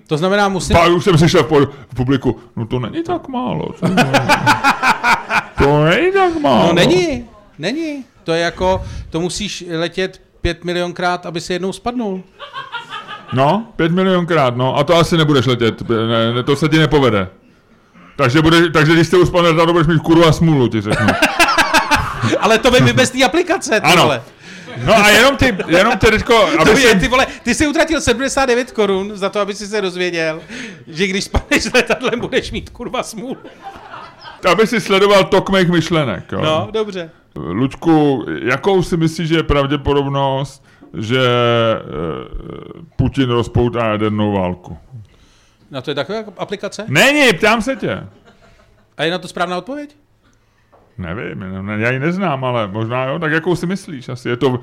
[0.07, 0.76] To znamená, musím...
[0.76, 3.68] Pak už jsem slyšel v, publiku, no to není tak málo.
[3.83, 3.94] je?
[5.59, 6.66] to není tak málo.
[6.66, 7.24] No není,
[7.59, 8.04] není.
[8.24, 12.22] To je jako, to musíš letět pět milionkrát, aby si jednou spadnul.
[13.33, 17.28] No, pět milionkrát, no, a to asi nebudeš letět, ne, ne, to se ti nepovede.
[18.16, 21.07] Takže, bude, takže když se uspadne budeš mít kurva smůlu, ti řeknu.
[22.40, 24.12] Ale to vy bez té aplikace, ty Ano.
[24.84, 28.00] No a jenom ty, jenom ty teďko, aby To je, ty vole, ty jsi utratil
[28.00, 30.40] 79 korun za to, aby si se dozvěděl,
[30.86, 33.36] že když spadneš s letadlem, budeš mít kurva smůlu.
[34.52, 36.32] aby si sledoval tok mých myšlenek.
[36.32, 36.40] Jo.
[36.42, 37.10] No, dobře.
[37.36, 40.64] Lučku, jakou si myslíš, že je pravděpodobnost,
[40.98, 41.78] že e,
[42.96, 44.78] Putin rozpoutá jadernou válku?
[45.70, 46.84] No to je taková aplikace?
[46.88, 48.06] Není, ptám se tě.
[48.96, 49.96] A je na to správná odpověď?
[50.98, 53.18] Nevím, ne- já ji neznám, ale možná jo.
[53.18, 54.08] Tak jakou si myslíš?
[54.08, 54.61] Asi je to,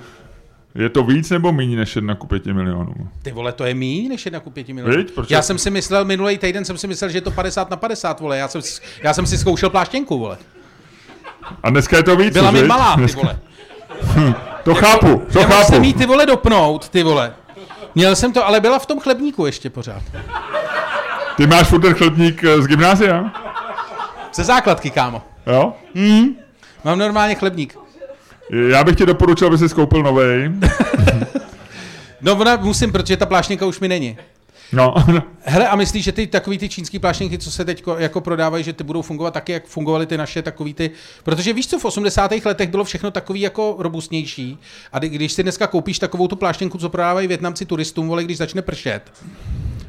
[0.75, 3.09] je to víc nebo méně než jedna ku pěti milionům?
[3.23, 4.97] Ty vole, to je míň než jedna ku pěti milionů.
[4.97, 5.11] Viď?
[5.13, 7.77] Proč Já jsem si myslel, minulý týden jsem si myslel, že je to 50 na
[7.77, 8.37] 50, vole.
[8.37, 10.37] Já jsem, si- já jsem si zkoušel pláštěnku, vole.
[11.63, 13.39] A dneska je to víc, Byla mi malá, ty Dneska- vole.
[14.63, 15.71] To chápu, to Já chápu.
[15.71, 17.33] jsem jí ty vole dopnout, ty vole.
[17.95, 20.01] Měl jsem to, ale byla v tom chlebníku ještě pořád.
[21.37, 23.31] Ty máš furt ten chlebník eh, z gymnázia?
[24.33, 25.21] Ze základky, kámo.
[25.47, 25.73] Jo?
[26.83, 27.77] Mám normálně chlebník.
[28.69, 30.51] Já bych ti doporučil, aby si koupil novej.
[32.21, 34.17] No, ona musím, protože ta pláštěnka už mi není.
[34.73, 34.93] No,
[35.41, 38.73] Hele, a myslíš, že ty takový ty čínský pláštěnky, co se teď jako prodávají, že
[38.73, 40.91] ty budou fungovat taky, jak fungovaly ty naše takový ty...
[41.23, 42.31] Protože víš co, v 80.
[42.45, 44.57] letech bylo všechno takový jako robustnější.
[44.93, 48.37] A kdy- když si dneska koupíš takovou tu pláštěnku, co prodávají Větnamci turistům, vole, když
[48.37, 49.01] začne pršet,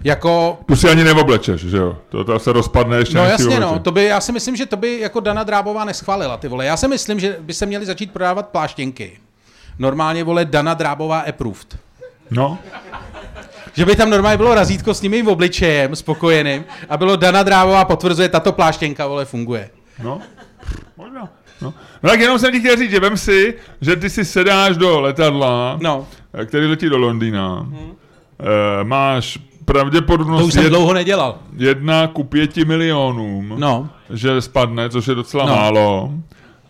[0.07, 1.99] jako tu si ani neoblečeš, že jo?
[2.09, 4.77] To, to se rozpadne ještě No jasně, no, to by, já si myslím, že to
[4.77, 6.65] by jako Dana Drábová neschválila, ty vole.
[6.65, 9.19] Já si myslím, že by se měly začít prodávat pláštěnky.
[9.79, 11.79] Normálně, vole, Dana Drábová approved.
[12.31, 12.59] No,
[13.75, 17.85] Že by tam normálně bylo razítko s nimi v obličejem, spokojeným, a bylo Dana Drábová
[17.85, 19.71] potvrzuje, tato pláštěnka, vole, funguje.
[20.03, 20.21] no,
[20.97, 21.29] možná.
[21.61, 21.75] No.
[22.03, 25.01] no tak jenom jsem ti chtěl říct, že vem si, že ty si sedáš do
[25.01, 27.59] letadla, No, eh, který letí do Londýna.
[27.61, 27.93] Hmm.
[28.81, 31.39] E, máš to už pravděpodobnost jsem jed, dlouho nedělal.
[31.57, 35.55] jedna ku pěti milionům, No, že spadne, což je docela No.
[35.57, 36.13] málo.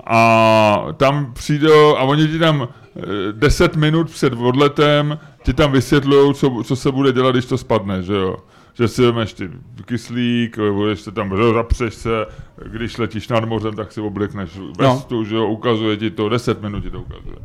[0.07, 6.35] A tam přijdou, a oni ti tam eh, 10 minut před odletem ti tam vysvětlují,
[6.35, 8.37] co, co se bude dělat, když to spadne, že jo.
[8.75, 9.51] Že si vemeš ty
[9.85, 12.27] kyslík, budeš se tam, že zapřeš se,
[12.67, 16.81] když letíš nad mořem, tak si oblekneš vestu, že jo, ukazuje ti to, 10 minut
[16.81, 17.37] ti to ukazuje.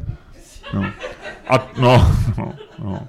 [0.74, 0.86] No.
[1.50, 3.00] A, no, no, no.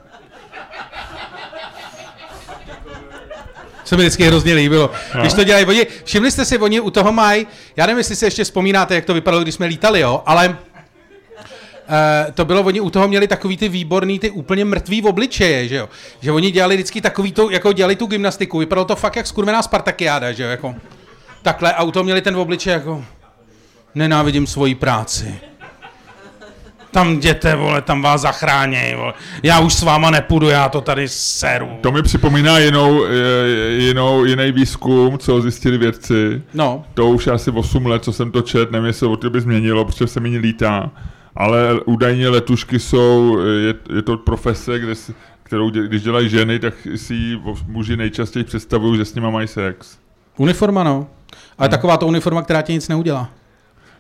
[3.93, 4.91] Se mi vždycky hrozně líbilo.
[5.21, 8.25] Když to dělají, oni, všimli jste si, oni u toho mají, já nevím, jestli si
[8.25, 10.59] ještě vzpomínáte, jak to vypadalo, když jsme lítali, jo, ale
[11.83, 15.69] Uh, to bylo, oni u toho měli takový ty výborný, ty úplně mrtvý v obličeje,
[15.69, 15.89] že jo.
[16.21, 19.63] Že oni dělali vždycky takový to, jako dělali tu gymnastiku, vypadalo to fakt jak skurvená
[19.63, 20.75] Spartakiáda, že jo, jako.
[21.43, 23.05] Takhle, a u toho měli ten v obličeji jako,
[23.95, 25.41] nenávidím svoji práci.
[26.93, 29.13] Tam jděte, vole, tam vás zachráněj, vole.
[29.43, 31.69] Já už s váma nepůjdu, já to tady seru.
[31.81, 33.05] To mi připomíná jinou,
[33.77, 36.43] jinou, jiný výzkum, co zjistili vědci.
[36.55, 39.23] No, To už je asi 8 let, co jsem to čet, nevím, jestli se od
[39.23, 40.91] doby změnilo, protože se méně lítá.
[41.37, 46.59] Ale údajně letušky jsou, je, je to profese, kde, si- kterou dě, když dělají ženy,
[46.59, 49.99] tak si ji muži nejčastěji představují, že s nima mají sex.
[50.37, 51.07] uniforma, no.
[51.59, 53.29] Ale taková to uniforma, která ti nic neudělá.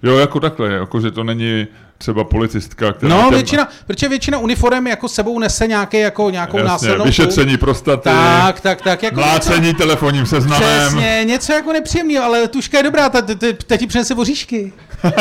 [0.02, 1.66] Jo, jako takhle, jako že to není
[2.02, 3.14] třeba policistka, která...
[3.14, 7.04] No, těm- většina, protože většina uniform jako sebou nese nějaké, jako, nějakou Jasně, násilnou...
[7.04, 9.02] vyšetření prostaty, Tak, tak, tak.
[9.02, 10.88] Jako mlácení telefonním něco, seznamem.
[10.88, 14.72] Přesně, něco jako nepříjemného, ale tuška je dobrá, ta, ta, ta, ta ti přinese voříšky.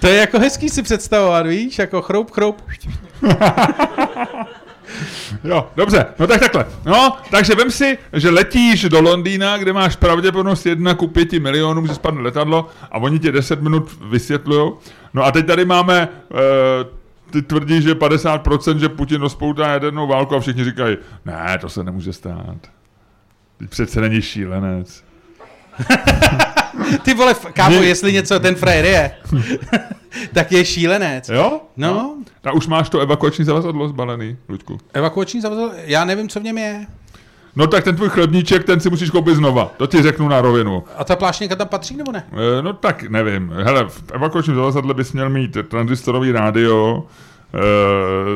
[0.00, 2.62] to je jako hezký si představovat, víš, jako chroup, chroup.
[5.44, 6.66] Jo, dobře, no tak takhle.
[6.86, 11.86] No, takže vem si, že letíš do Londýna, kde máš pravděpodobnost 1 ku 5 milionům,
[11.86, 14.72] že spadne letadlo a oni ti 10 minut vysvětlují.
[15.14, 16.38] No a teď tady máme uh,
[17.30, 21.84] ty tvrdí, že 50%, že Putin rozpoutá jadernou válku a všichni říkají, ne, to se
[21.84, 22.56] nemůže stát.
[23.58, 25.04] Teď přece není šílenec.
[27.02, 29.10] Ty vole, kámo, jestli něco ten frajer je,
[30.32, 31.28] tak je šílenec.
[31.28, 31.60] Jo?
[31.76, 32.14] No,
[32.44, 34.78] A už máš to evakuační zavazadlo zbalený, Luďku.
[34.94, 36.86] evakuační zavazadlo, já nevím, co v něm je.
[37.56, 39.70] No tak ten tvůj chlebníček, ten si musíš koupit znova.
[39.76, 40.84] To ti řeknu na rovinu.
[40.96, 42.24] A ta pláštěnka tam patří, nebo ne?
[42.58, 43.52] E, no tak nevím.
[43.64, 47.04] Hele, v evakuačním zavazadle bys měl mít transistorový rádio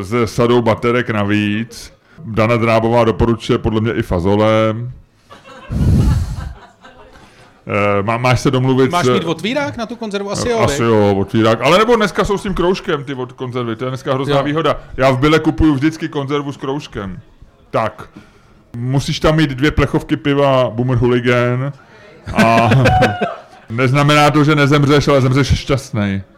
[0.01, 1.93] e, se sadou baterek navíc.
[2.25, 4.75] Dana Drábová doporučuje podle mě i fazole.
[7.67, 8.91] E, má, máš se domluvit...
[8.91, 10.31] Máš mít otvírák na tu konzervu?
[10.31, 10.91] Asi jo, Asi viď?
[10.93, 11.61] jo, otvírák.
[11.63, 14.43] Ale nebo dneska jsou s tím kroužkem ty od konzervy, to je dneska hrozná Jo.
[14.43, 14.81] výhoda.
[14.97, 17.21] Já v Bile kupuju vždycky konzervu s kroužkem.
[17.71, 18.09] Tak.
[18.77, 21.73] Musíš tam mít dvě plechovky piva Boomer Hooligan
[22.45, 22.71] a
[23.71, 26.23] neznamená to, že nezemřeš, ale zemřeš šťastný.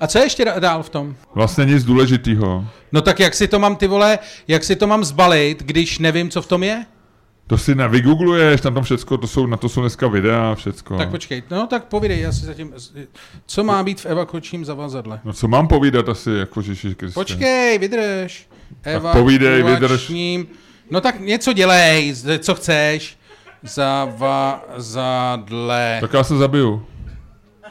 [0.00, 1.14] A co je ještě dá- dál v tom?
[1.34, 2.64] Vlastně nic důležitého.
[2.92, 4.18] No tak jak si to mám, ty vole,
[4.48, 6.84] jak si to mám zbalit, když nevím, co v tom je?
[7.48, 10.98] To si nevygoogluješ, tam tam všecko, to jsou, na to jsou dneska videa a všecko.
[10.98, 12.74] Tak počkej, no tak povídej, já si zatím,
[13.46, 15.20] co má být v evakuačním zavazadle?
[15.24, 17.20] No co mám povídat asi, jako Ježíš Kriste.
[17.20, 18.48] Počkej, vydrž.
[19.12, 20.12] povídej, vydrž.
[20.90, 23.18] No tak něco dělej, co chceš.
[23.62, 24.78] Zavazadle.
[26.00, 26.86] Tak já se zabiju.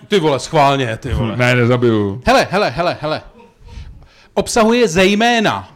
[0.07, 1.37] Ty vole, schválně, ty vole.
[1.37, 2.21] Ne, nezabiju.
[2.25, 3.21] Hele, hele, hele, hele.
[4.33, 5.69] Obsahuje zejména,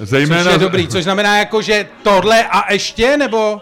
[0.00, 0.44] Zejména...
[0.44, 3.60] což je dobrý, což znamená jako, že tohle a ještě, nebo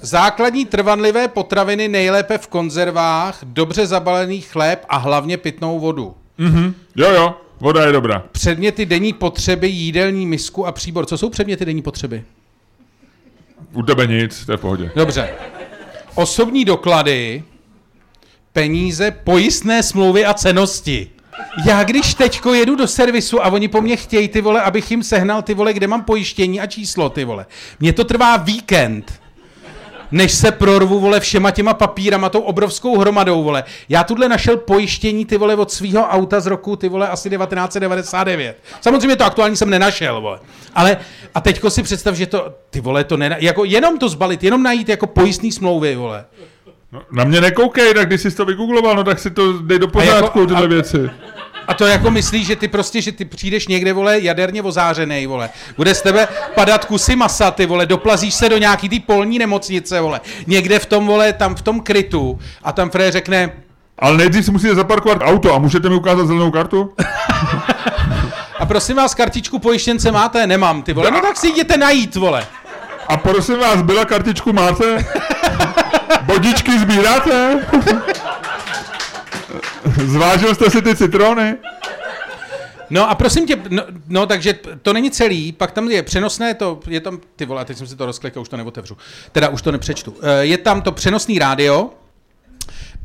[0.00, 6.14] základní trvanlivé potraviny nejlépe v konzervách, dobře zabalený chléb a hlavně pitnou vodu.
[6.96, 8.24] Jo, jo, voda je dobrá.
[8.32, 11.06] Předměty denní potřeby, jídelní misku a příbor.
[11.06, 12.24] Co jsou předměty denní potřeby?
[13.72, 14.90] U tebe nic, to je v pohodě.
[14.96, 15.34] Dobře.
[16.14, 17.44] Osobní doklady,
[18.52, 21.10] peníze, pojistné smlouvy a cenosti.
[21.66, 25.02] Já když teďko jedu do servisu a oni po mně chtějí ty vole, abych jim
[25.02, 27.46] sehnal ty vole, kde mám pojištění a číslo ty vole.
[27.80, 29.20] Mně to trvá víkend
[30.12, 33.64] než se prorvu, vole, všema těma papírama, tou obrovskou hromadou, vole.
[33.88, 38.56] Já tuhle našel pojištění, ty vole, od svého auta z roku, ty vole, asi 1999.
[38.80, 40.38] Samozřejmě to aktuální jsem nenašel, vole.
[40.74, 40.96] Ale,
[41.34, 44.62] a teďko si představ, že to, ty vole, to nena, jako jenom to zbalit, jenom
[44.62, 46.24] najít jako pojistný smlouvy, vole.
[46.92, 49.88] No, na mě nekoukej, tak když jsi to vygoogloval, no tak si to dej do
[49.88, 51.10] pořádku, jako- tyhle a- věci.
[51.70, 55.50] A to jako myslíš, že ty prostě, že ty přijdeš někde, vole, jaderně ozářenej, vole.
[55.76, 60.00] Bude z tebe padat kusy masa, ty vole, doplazíš se do nějaký té polní nemocnice,
[60.00, 60.20] vole.
[60.46, 63.52] Někde v tom, vole, tam v tom krytu a tam Fred řekne,
[63.98, 66.94] Ale nejdřív si musíte zaparkovat auto a můžete mi ukázat zelenou kartu?
[68.58, 70.46] a prosím vás, kartičku pojištěnce máte?
[70.46, 71.10] Nemám, ty vole.
[71.10, 72.46] No tak si jděte najít, vole.
[73.08, 75.06] A prosím vás, byla kartičku máte?
[76.22, 77.60] Bodičky sbíráte?
[80.06, 81.56] Zvážil jste si ty citrony?
[82.90, 86.80] No a prosím tě, no, no takže to není celý, pak tam je přenosné, to
[86.88, 88.96] je tam, ty vole, teď jsem si to rozklikal, už to neotevřu,
[89.32, 90.14] teda už to nepřečtu.
[90.22, 91.90] Eh, Je tam to přenosný rádio,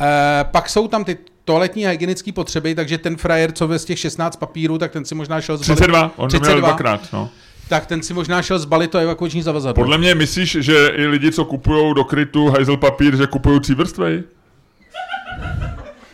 [0.01, 0.05] eh,
[0.51, 3.99] pak jsou tam ty toaletní a hygienické potřeby, takže ten frajer, co ve z těch
[3.99, 5.77] 16 papírů, tak ten si možná šel zbalit.
[5.79, 7.29] 32, on to měl dvakrát, no.
[7.69, 9.83] Tak ten si možná šel zbalit to evakuační zavazadlo.
[9.83, 14.23] Podle mě myslíš, že i lidi, co kupují do krytu hajzel papír, že kupují třívrstvej?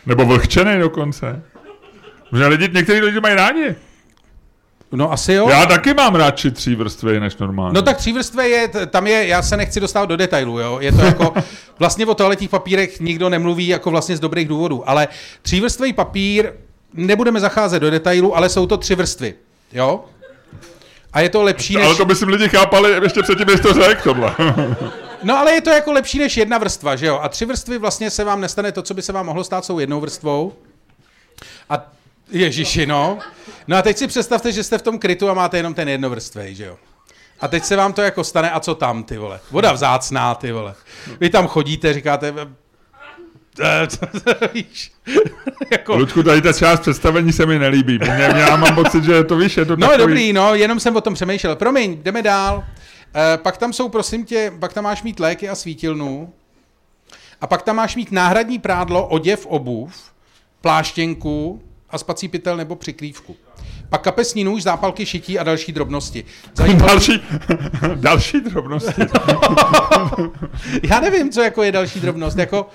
[0.06, 1.42] Nebo vlhčený dokonce?
[2.36, 3.74] Že lidi, někteří lidi mají rádi.
[4.92, 5.48] No asi jo.
[5.48, 7.74] Já taky mám radši třívrstvej než normálně.
[7.74, 10.92] No tak třívrstvé je, t- tam je, já se nechci dostávat do detailů, jo, je
[10.92, 11.34] to jako,
[11.78, 15.08] vlastně o toaletních papírech nikdo nemluví jako vlastně z dobrých důvodů, ale
[15.42, 16.52] třívrstvý papír,
[16.94, 19.34] nebudeme zacházet do detailů, ale jsou to tři vrstvy,
[19.72, 20.04] jo?
[21.12, 21.86] A je to lepší než...
[21.86, 24.34] Ale to by si lidi chápali ještě předtím, než to řekl tohle.
[25.22, 27.18] No ale je to jako lepší než jedna vrstva, že jo?
[27.22, 29.78] A tři vrstvy vlastně se vám nestane to, co by se vám mohlo stát, jsou
[29.78, 30.52] jednou vrstvou.
[31.70, 31.86] A
[32.30, 33.18] Ježiši, no.
[33.68, 36.54] No a teď si představte, že jste v tom krytu a máte jenom ten jednovrstvej,
[36.54, 36.76] že jo?
[37.40, 39.40] A teď se vám to jako stane a co tam, ty vole?
[39.50, 40.74] Voda vzácná, ty vole.
[41.20, 42.34] Vy tam chodíte, říkáte...
[43.60, 43.88] eh,
[44.54, 44.92] Víš?
[45.72, 47.98] jako, Ludku, tady ta část představení se mi nelíbí.
[47.98, 49.98] Mě, já mám pocit, že to víš, je to No takový...
[49.98, 51.56] dobrý, no, jenom jsem o tom přemýšlel.
[51.56, 52.64] Promiň, jdeme dál.
[53.14, 56.32] E, pak tam jsou, prosím tě, pak tam máš mít léky a svítilnu.
[57.40, 60.12] A pak tam máš mít náhradní prádlo, oděv, obuv,
[60.60, 63.36] pláštěnku a spací pytel nebo přikrývku.
[63.88, 66.24] Pak kapesní nůž, zápalky šití a další drobnosti.
[66.54, 67.20] Zajímavé, Další,
[67.94, 69.02] další drobnosti.
[70.82, 72.38] já nevím, co jako je další drobnost.
[72.38, 72.68] Jako,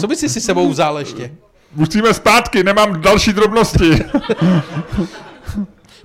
[0.00, 1.30] co by si si sebou vzal ještě?
[1.74, 4.04] Musíme zpátky, nemám další drobnosti.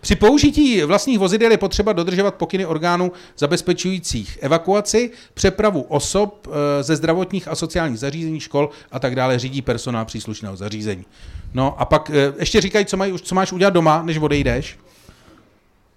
[0.06, 6.96] Při použití vlastních vozidel je potřeba dodržovat pokyny orgánů zabezpečujících evakuaci, přepravu osob eh, ze
[6.96, 11.06] zdravotních a sociálních zařízení, škol a tak dále řídí personál příslušného zařízení.
[11.54, 14.80] No a pak eh, ještě říkají, co, mají, co máš udělat doma, než odejdeš.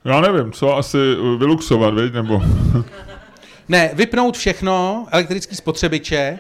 [0.04, 0.98] Já nevím, co asi
[1.38, 2.12] vyluxovat, viď?
[2.12, 2.42] nebo...
[3.68, 6.38] Ne, vypnout všechno, elektrický spotřebiče,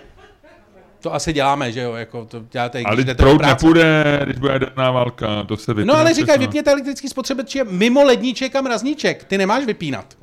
[1.00, 3.52] to asi děláme, že jo, jako to děláte, když jdete do prout práce.
[3.54, 6.40] nepůjde, když bude jaderná válka, to se vypne No ale říkaj, všechno.
[6.46, 9.24] vypněte elektrický spotřebiče mimo ledníček a mrazníček.
[9.24, 10.14] Ty nemáš vypínat.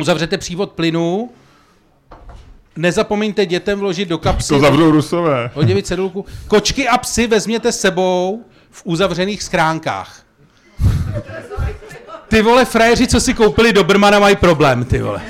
[0.00, 1.30] Uzavřete přívod plynu,
[2.76, 5.50] nezapomeňte dětem vložit do kapsy, To zavřou rusové.
[5.54, 6.24] oděvit cedulku.
[6.48, 10.22] Kočky a psy vezměte s sebou v uzavřených schránkách.
[12.28, 15.22] Ty vole frajeři, co si koupili do Brmana, mají problém, ty vole.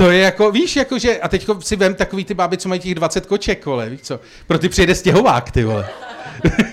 [0.00, 2.94] To je jako, víš, jakože, a teď si vem takový ty báby, co mají těch
[2.94, 5.88] 20 koček, vole, víš co, pro ty přijede stěhovák, ty vole.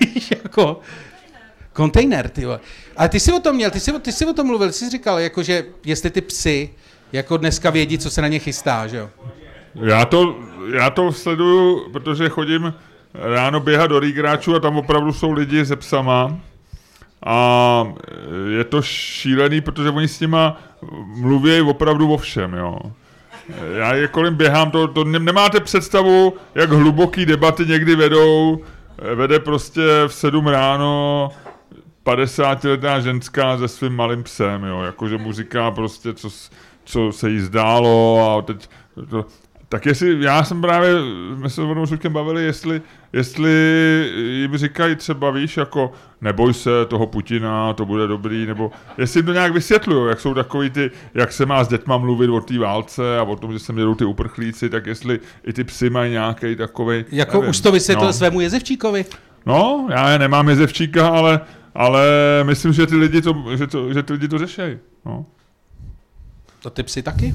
[0.14, 0.80] víš, jako,
[1.72, 2.60] kontejner, ty vole.
[2.96, 5.18] Ale ty jsi o tom měl, ty jsi, ty jsi o tom mluvil, jsi říkal,
[5.18, 6.70] jakože, jestli ty psy,
[7.12, 9.10] jako dneska vědí, co se na ně chystá, že jo.
[9.74, 10.36] Já to,
[10.74, 12.74] já to sleduju, protože chodím
[13.14, 16.40] ráno běhat do rýgráčů a tam opravdu jsou lidi se psama.
[17.26, 17.86] A
[18.56, 20.60] je to šílený, protože oni s nima
[21.06, 22.78] mluví opravdu o všem, jo.
[23.76, 28.58] Já je kolem běhám, to, to ne- nemáte představu, jak hluboký debaty někdy vedou.
[29.14, 31.30] Vede prostě v sedm ráno
[32.04, 36.28] 50-letá ženská se svým malým psem, jo, jakože mu říká prostě, co,
[36.84, 38.68] co se jí zdálo a teď
[39.10, 39.24] to,
[39.68, 40.90] tak jestli, já jsem právě,
[41.34, 43.50] my se s Žulkem bavili, jestli, jestli
[44.40, 49.26] jim říkají třeba, víš, jako neboj se toho Putina, to bude dobrý, nebo jestli jim
[49.26, 52.58] to nějak vysvětlují, jak jsou takový ty, jak se má s dětma mluvit o té
[52.58, 56.12] válce a o tom, že sem jedou ty uprchlíci, tak jestli i ty psy mají
[56.12, 57.04] nějaký takový.
[57.10, 58.12] Jako už to vysvětlil no.
[58.12, 59.04] svému jezevčíkovi.
[59.46, 61.40] No, já je nemám jezevčíka, ale,
[61.74, 62.06] ale
[62.42, 64.78] myslím, že ty lidi to, že to, že ty lidi to řešejí.
[65.04, 65.26] No.
[66.62, 67.34] To ty psy taky?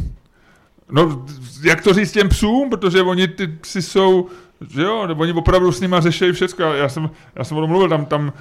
[0.92, 1.26] No,
[1.64, 4.28] jak to říct těm psům, protože oni ty psy jsou,
[4.70, 6.74] že jo, nebo oni opravdu s nima řešejí všechno.
[6.74, 8.34] Já jsem, já jsem o tom mluvil, tam, tam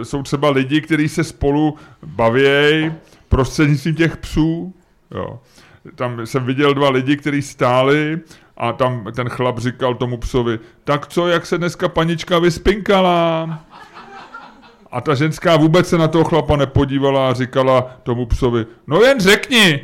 [0.00, 2.92] e, jsou třeba lidi, kteří se spolu bavějí
[3.28, 4.74] prostřednictvím těch psů,
[5.10, 5.40] jo.
[5.94, 8.20] Tam jsem viděl dva lidi, kteří stáli
[8.56, 13.48] a tam ten chlap říkal tomu psovi, tak co, jak se dneska panička vyspinkala?
[14.90, 19.20] A ta ženská vůbec se na toho chlapa nepodívala a říkala tomu psovi, no jen
[19.20, 19.80] řekni,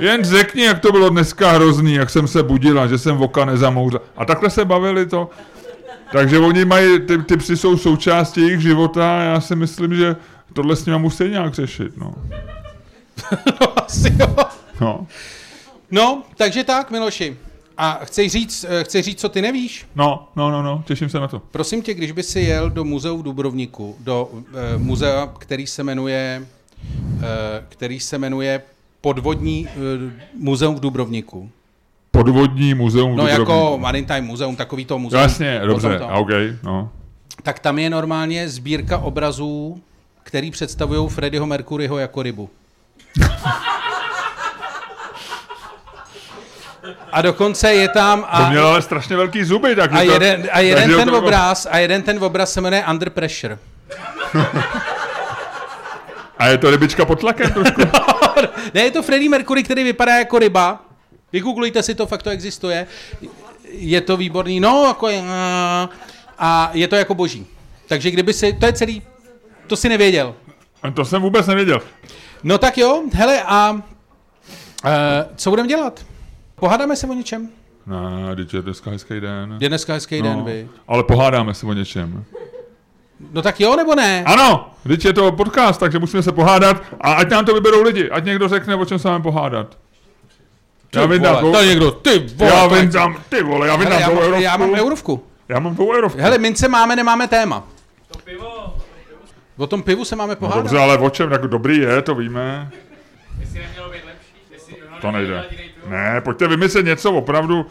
[0.00, 4.02] jen řekni, jak to bylo dneska hrozný, jak jsem se budila, že jsem voka nezamouřila.
[4.16, 5.30] A takhle se bavili to.
[6.12, 10.16] Takže oni mají, ty, ty psy jsou součástí jejich života a já si myslím, že
[10.52, 11.96] tohle s nimi musí nějak řešit.
[11.96, 12.14] No.
[13.60, 14.36] No, asi jo.
[14.80, 15.06] No.
[15.90, 17.36] No, takže tak, Miloši.
[17.78, 19.86] A chceš říct, eh, chceš říct, co ty nevíš?
[19.94, 21.42] no, no, no, no, těším se na to.
[21.50, 24.42] Prosím tě, když by si jel do muzeu v Dubrovniku, do uh,
[24.76, 26.46] muzea, který se jmenuje,
[27.14, 27.22] uh,
[27.68, 28.62] který se jmenuje
[29.06, 31.50] Podvodní uh, muzeum v Dubrovniku.
[32.10, 33.12] Podvodní muzeum.
[33.12, 33.52] v No Dubrovníku.
[33.52, 35.22] jako Maritime muzeum, takový to muzeum.
[35.22, 36.08] Jasně, dobře, to.
[36.08, 36.28] OK,
[36.62, 36.90] no.
[37.42, 39.80] Tak tam je normálně sbírka obrazů,
[40.22, 42.50] který představují Freddieho Mercuryho jako rybu.
[47.12, 48.20] A dokonce je tam...
[48.20, 51.66] To A, měl ale strašně velký zuby, tak a jeden, a jeden ten to, obraz,
[51.70, 53.58] a jeden ten obraz se jmenuje Under Pressure.
[56.38, 57.80] A je to rybička pod tlakem trošku.
[58.74, 60.82] ne, je to Freddie Mercury, který vypadá jako ryba.
[61.32, 62.86] Vygooglujte si to, fakt to existuje.
[63.70, 65.22] Je to výborný, no, jako je,
[66.38, 67.46] a je to jako boží.
[67.88, 69.02] Takže kdyby si, to je celý,
[69.66, 70.34] to si nevěděl.
[70.94, 71.80] to jsem vůbec nevěděl.
[72.42, 73.80] No tak jo, hele a uh,
[75.36, 76.06] co budeme dělat?
[76.54, 77.48] Pohádáme se o něčem?
[77.86, 79.56] Ne, teď je dneska hezký den.
[79.60, 80.68] Je dneska hezký den, vy.
[80.88, 82.24] ale pohádáme se o něčem.
[83.32, 84.24] No tak jo, nebo ne?
[84.26, 88.10] Ano, teď je to podcast, takže musíme se pohádat a ať nám to vyberou lidi,
[88.10, 89.76] ať někdo řekne, o čem se máme pohádat.
[90.90, 94.08] Ty já vole, dvou, to je někdo, ty vole, já vyndám, ty vole, já já,
[94.08, 94.42] dvou eurovku.
[94.42, 95.24] já mám eurovku.
[95.48, 96.18] Já mám dvou eurovku.
[96.20, 97.64] Hele, mince máme, nemáme téma.
[98.12, 98.76] To pivo,
[99.56, 100.62] O tom pivu se máme no, pohádat.
[100.64, 102.70] dobře, ale o čem, jako dobrý je, to víme.
[103.40, 105.44] jestli nemělo být lepší, jestli To nejde.
[105.88, 107.66] Ne, pojďte vymyslet něco opravdu.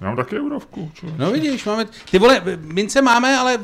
[0.00, 0.90] Já mám taky eurovku.
[0.94, 1.06] Čo?
[1.16, 3.58] No vidíš, máme, ty vole, mince máme, ale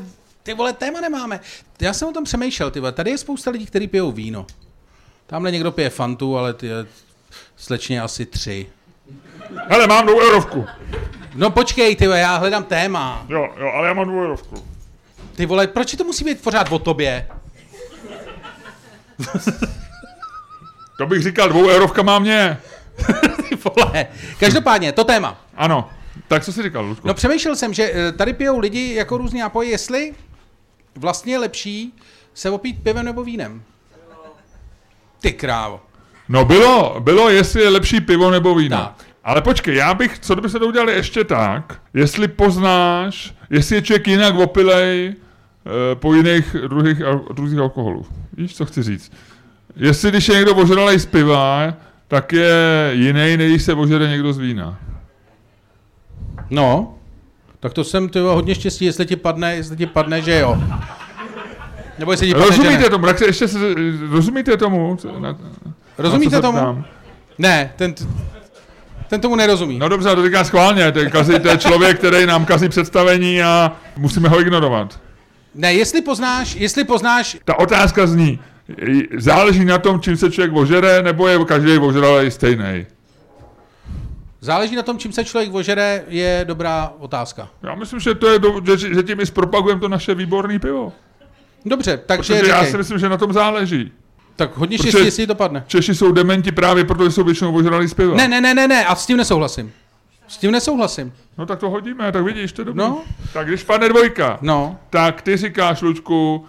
[0.47, 1.39] ty vole, téma nemáme.
[1.81, 4.45] Já jsem o tom přemýšlel, ty vole, tady je spousta lidí, kteří pijou víno.
[5.25, 6.69] Tamhle někdo pije fantu, ale ty
[7.55, 8.67] slečně asi tři.
[9.69, 10.65] Hele, mám dvou eurovku.
[11.35, 13.25] No počkej, ty vole, já hledám téma.
[13.29, 14.65] Jo, jo, ale já mám dvou eurovku.
[15.35, 17.27] Ty vole, proč to musí být pořád o tobě?
[20.97, 22.57] To bych říkal, dvou eurovka má mě.
[23.49, 24.07] Ty vole.
[24.39, 25.41] Každopádně, to téma.
[25.55, 25.89] Ano.
[26.27, 27.07] Tak co jsi říkal, Ludku?
[27.07, 30.13] No přemýšlel jsem, že eh, tady pijou lidi jako různý nápoje, jestli
[30.97, 31.93] vlastně je lepší
[32.33, 33.63] se opít pivem nebo vínem?
[35.21, 35.81] Ty krávo.
[36.29, 38.77] No bylo, bylo, jestli je lepší pivo nebo víno.
[38.77, 39.05] Tak.
[39.23, 43.81] Ale počkej, já bych, co kdyby se to udělali ještě tak, jestli poznáš, jestli je
[43.81, 45.15] člověk jinak opilej e,
[45.95, 46.97] po jiných druhých,
[47.33, 48.05] druzích alkoholů.
[48.33, 49.11] Víš, co chci říct?
[49.75, 51.73] Jestli když je někdo ožralej z piva,
[52.07, 54.79] tak je jiný, než se ožere někdo z vína.
[56.49, 56.96] No,
[57.59, 60.57] tak to jsem ty hodně štěstí, jestli ti padne, jestli ti padne, že jo.
[61.99, 63.05] Nebo jestli ti padne, Rozumíte tomu?
[63.05, 63.57] Tak se ještě se,
[64.09, 64.95] rozumíte tomu?
[64.95, 65.37] Co- Na,
[65.97, 66.57] Rozumíte na tomu?
[66.57, 66.85] ptám?
[67.37, 67.95] Ne, ten,
[69.07, 69.79] ten tomu nerozumí.
[69.79, 73.43] No dobře, to říká schválně, to je, kazí, to je člověk, který nám kazí představení
[73.43, 74.99] a musíme ho ignorovat.
[75.55, 78.39] Ne, jestli poznáš, jestli poznáš, Ta otázka zní,
[79.17, 82.85] záleží na tom, čím se člověk ožere, nebo je každý ožralý stejný.
[84.41, 87.49] Záleží na tom, čím se člověk ožere, je dobrá otázka.
[87.63, 90.93] Já myslím, že, to je do, že, že tím i zpropagujeme to naše výborné pivo.
[91.65, 93.91] Dobře, takže Protože já si myslím, že na tom záleží.
[94.35, 95.63] Tak hodně štěstí, jestli to padne.
[95.67, 98.15] Češi jsou dementi právě proto, že jsou většinou ožralí z piva.
[98.15, 99.71] Ne, ne, ne, ne, ne, a s tím nesouhlasím.
[100.27, 101.13] S tím nesouhlasím.
[101.37, 102.79] No tak to hodíme, tak vidíš, to je dobrý.
[102.79, 103.01] No.
[103.33, 106.43] Tak když padne dvojka, No, tak ty říkáš, Lučku, uh,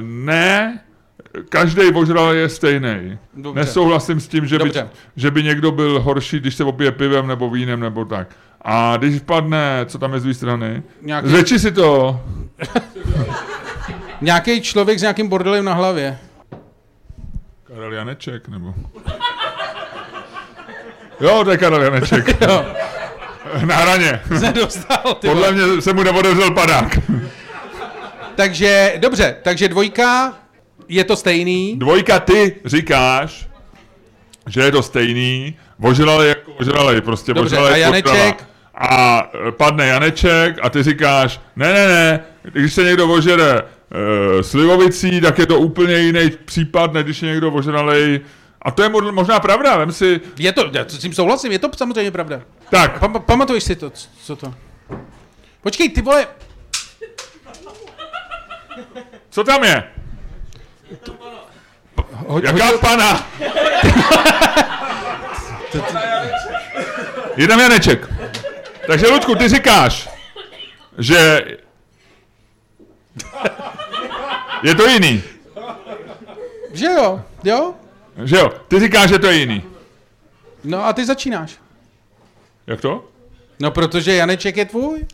[0.00, 0.80] ne,
[1.48, 3.18] každý ožralý je stejný.
[3.34, 3.60] Dobře.
[3.60, 4.88] Nesouhlasím s tím, že by, Dobře.
[5.16, 8.28] že by někdo byl horší, když se opije pivem nebo vínem nebo tak.
[8.62, 10.82] A když padne, co tam je z druhé strany?
[11.02, 12.20] Nějaký- Řeči si to.
[14.20, 16.18] nějaký člověk s nějakým bordelem na hlavě.
[17.64, 18.74] Karel Janeček, nebo?
[21.20, 22.40] Jo, to je Karel Janeček.
[22.48, 22.64] Jo,
[23.64, 24.20] Na hraně.
[24.40, 26.98] nedostal, ty Podle mě se mu neodevřel padák.
[28.34, 30.34] Takže, dobře, takže dvojka,
[30.88, 31.76] je to stejný.
[31.78, 33.48] Dvojka, ty říkáš,
[34.46, 38.44] že je to stejný, ožralej jako ožralej, prostě Dobře, a jako Janeček?
[38.74, 43.62] A e, padne Janeček a ty říkáš, ne, ne, ne, když se někdo ožere
[44.38, 48.20] e, slivovicí, tak je to úplně jiný případ, než když je někdo ožralej.
[48.62, 51.58] A to je mo- možná pravda, vem si, Je to, já s tím souhlasím, je
[51.58, 52.40] to samozřejmě pravda.
[52.70, 54.54] tak, Pam, pamatuješ si to, co to?
[55.62, 56.26] Počkej, ty vole,
[59.30, 59.84] co tam je?
[62.26, 63.26] Hoď, Jaká hodil- pana?
[67.36, 68.08] Je tam Janeček.
[68.86, 70.08] Takže, Ludku, ty říkáš,
[70.98, 71.44] že
[74.62, 75.22] je to jiný.
[76.72, 77.74] že jo, jo?
[78.24, 78.52] Že jo?
[78.68, 79.62] Ty říkáš, že to je jiný.
[80.64, 81.56] No a ty začínáš.
[82.66, 83.04] Jak to?
[83.60, 85.04] No protože Janeček je tvůj.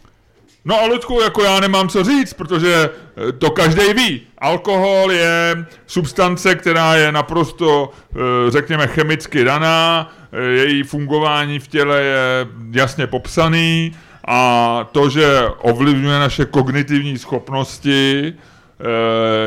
[0.71, 2.91] No a Ludku, jako já nemám co říct, protože
[3.29, 4.21] eh, to každý ví.
[4.39, 12.03] Alkohol je substance, která je naprosto, eh, řekněme, chemicky daná, eh, její fungování v těle
[12.03, 13.93] je jasně popsaný
[14.29, 18.35] a to, že ovlivňuje naše kognitivní schopnosti,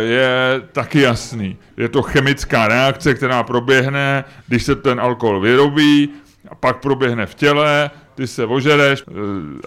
[0.01, 1.57] je taky jasný.
[1.77, 6.09] Je to chemická reakce, která proběhne, když se ten alkohol vyrobí,
[6.49, 9.13] a pak proběhne v těle, ty se ožereš eh,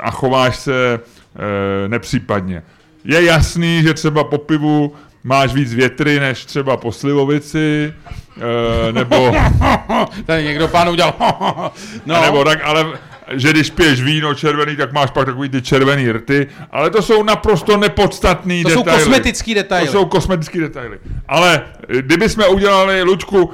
[0.00, 1.00] a chováš se
[1.36, 2.62] eh, nepřípadně.
[3.04, 4.94] Je jasný, že třeba po pivu
[5.24, 7.94] máš víc větry, než třeba po slivovici,
[8.36, 9.32] eh, nebo,
[10.26, 11.14] Tady někdo pán udělal.
[12.06, 12.86] no, nebo tak, ale
[13.32, 17.22] že když piješ víno červený, tak máš pak takový ty červený rty, ale to jsou
[17.22, 19.04] naprosto nepodstatný to jsou detaily.
[19.04, 19.86] kosmetický detaily.
[19.86, 20.98] To jsou kosmetické detaily.
[21.28, 23.52] Ale kdyby jsme udělali, Lučku,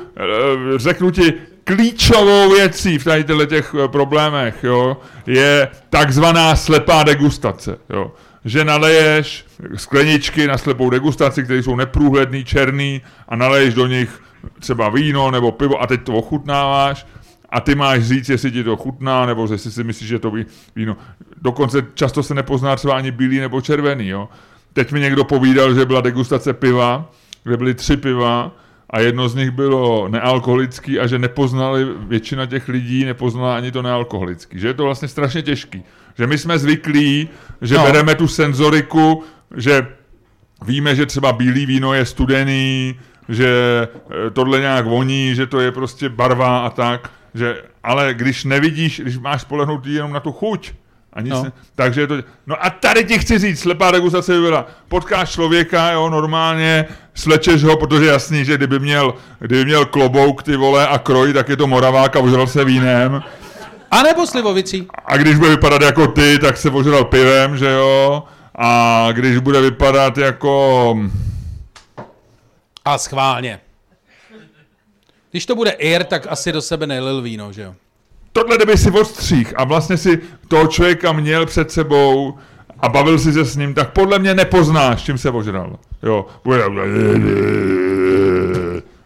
[0.77, 1.35] řeknu ti,
[1.65, 4.97] klíčovou věcí v tady těch eh, problémech, jo,
[5.27, 8.13] je takzvaná slepá degustace, jo.
[8.45, 9.47] Že naleješ
[9.77, 14.21] skleničky na slepou degustaci, které jsou neprůhledný, černý a naleješ do nich
[14.61, 17.07] třeba víno nebo pivo a teď to ochutnáváš
[17.51, 20.47] a ty máš říct, jestli ti to chutná, nebo jestli si myslíš, že to ví-
[20.77, 20.97] víno.
[21.43, 24.29] Dokonce často se nepozná třeba ani bílý nebo červený, jo.
[24.73, 27.11] Teď mi někdo povídal, že byla degustace piva,
[27.45, 28.53] kde byly tři piva
[28.93, 33.83] a jedno z nich bylo nealkoholický a že nepoznali, většina těch lidí nepoznala ani to
[33.83, 34.59] nealkoholický.
[34.59, 35.83] Že je to vlastně strašně těžký.
[36.19, 37.29] Že my jsme zvyklí,
[37.61, 37.83] že No.
[37.85, 39.23] bereme tu senzoriku,
[39.57, 39.87] že
[40.67, 42.95] víme, že třeba bílý víno je studený,
[43.29, 43.49] že
[44.27, 49.01] eh, tohle nějak voní, že to je prostě barva a tak, že, ale když nevidíš,
[49.01, 50.73] když máš spolehnout jenom na tu chuť,
[51.13, 51.43] a nic No.
[51.45, 52.15] ne, takže je to,
[52.47, 57.65] no a tady ti chci říct, slepá degustace by byla, potkáš člověka, jo, normálně, slečeš
[57.65, 61.57] ho, protože jasný, že kdyby měl, kdyby měl klobouk, ty vole, a kroj, tak je
[61.57, 63.23] to moravák a ožral se vínem,
[63.91, 64.89] A nebo slivovicí.
[65.07, 68.23] a když bude vypadat jako ty, tak se ožral pivem, že jo,
[68.55, 70.97] a když bude vypadat jako,
[72.85, 73.61] A schválně.
[75.31, 77.75] Když to bude ir, tak asi do sebe nelil víno, že jo?
[78.33, 82.39] Tohle kdyby si odstřih a vlastně si toho člověka měl před sebou
[82.81, 85.79] a bavil si se s ním, tak podle mě nepoznáš, čím se ožral.
[86.03, 86.27] Jo,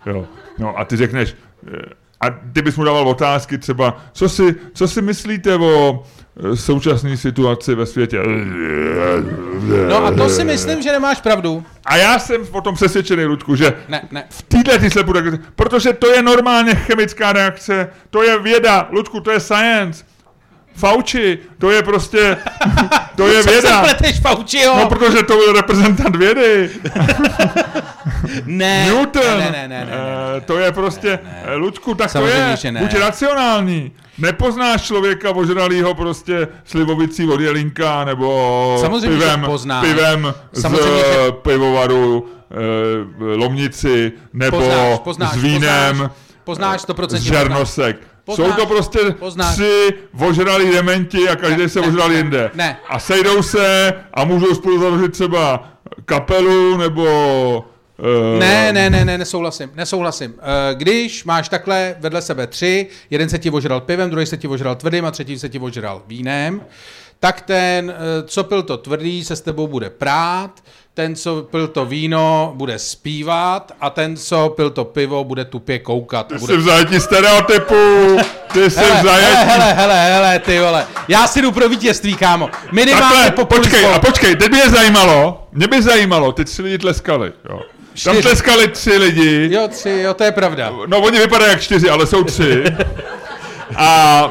[0.06, 0.26] jo.
[0.58, 1.34] No a ty řekneš,
[2.20, 6.02] a ty bys mu dával otázky třeba, co si, co si myslíte o
[6.52, 8.22] eh, současné situaci ve světě?
[9.88, 11.64] No a to si myslím, že nemáš pravdu.
[11.84, 14.24] A já jsem o tom přesvědčený, Ludku, že Ne, ne.
[14.30, 15.12] v téhle ty slepu,
[15.56, 20.04] protože to je normálně chemická reakce, to je věda, Ludku, to je science.
[20.76, 22.36] Fauci, to je prostě,
[23.16, 23.84] to je Co se věda.
[24.22, 24.76] Fauciho?
[24.76, 26.70] No, protože to byl reprezentant vědy.
[28.44, 29.22] ne, Newton.
[29.24, 29.92] ne, ne, ne, ne, ne,
[30.36, 32.80] Eh, To je prostě, ne, Ludku, tak Samozřejmě, to je, že ne.
[32.80, 33.92] buď racionální.
[34.18, 39.86] Nepoznáš člověka ožralýho prostě slivovicí od jelinka nebo Samozřejmě, že pivem, poznáš.
[39.86, 42.56] pivem Samozřejmě, z že- pivovaru eh,
[43.36, 46.10] Lomnici nebo Poznáš, poznáš, s vínem poznáš,
[46.44, 47.96] poznáš, 100% z žernosek.
[47.96, 49.54] Poznáš, Jsou to prostě poznáš.
[49.54, 49.88] tři
[50.28, 52.50] ožralí dementi a každý Ne, se ne, ožral ne, jinde.
[52.54, 52.76] ne.
[52.88, 55.68] A sejdou se a můžou spolu založit třeba
[56.04, 57.06] kapelu nebo...
[57.98, 60.34] eh, Ne, ne, ne, ne, nesouhlasím, nesouhlasím.
[60.38, 64.48] Eh, Když máš takhle vedle sebe tři, jeden se ti ožral pivem, druhý se ti
[64.48, 66.60] ožral tvrdým a třetí se ti ožral vínem,
[67.20, 70.50] tak ten, eh, co pil to tvrdý, se s tebou bude prát,
[70.96, 75.78] ten, co pil to víno, bude zpívat a ten, co pil to pivo, bude tupě
[75.78, 76.26] koukat.
[76.26, 76.52] Ty Bude...
[76.54, 78.16] jsi v zajetí stereotypů,
[78.52, 79.50] ty jsi v Hele, hele, zajetí...
[79.50, 80.86] hele, hele, hele, ty vole.
[81.08, 82.50] Já si jdu pro vítězství, kámo.
[82.72, 86.78] Minimálně Takhle, po počkej, a počkej, teď mě zajímalo, mě by zajímalo, ty tři lidi
[86.78, 87.58] tleskali, jo.
[87.58, 88.22] Tam Čtyři.
[88.22, 90.72] tleskali tři lidi, Jo, tři, jo, to je pravda.
[90.86, 92.64] no oni vypadají jak čtyři, ale jsou tři.
[93.76, 94.30] A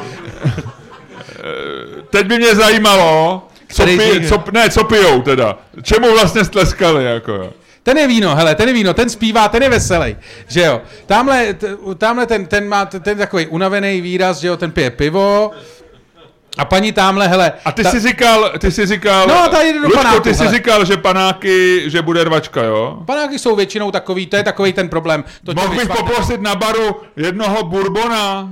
[1.39, 5.57] eh, teď by mě zajímalo, co, pij, co, ne, co pijou teda.
[5.81, 7.53] Čemu vlastně stleskali, jako jo.
[7.83, 10.15] Ten je víno, hele, ten je víno, ten zpívá, ten je veselý,
[10.47, 10.81] že jo.
[11.05, 15.51] Tamhle, t- tamhle ten, ten má ten takový unavený výraz, že jo, ten pije pivo.
[16.57, 17.51] A paní tamhle, hele.
[17.65, 20.33] A ty ta, jsi říkal, ty jsi říkal, No, tady jde do Luďko, panáku, ty
[20.33, 20.55] jsi hele.
[20.55, 22.97] říkal, že panáky, že bude rvačka, jo?
[23.05, 25.23] Panáky jsou většinou takový, to je takový ten problém.
[25.45, 28.49] To Mohl bych poprosit na baru jednoho bourbona?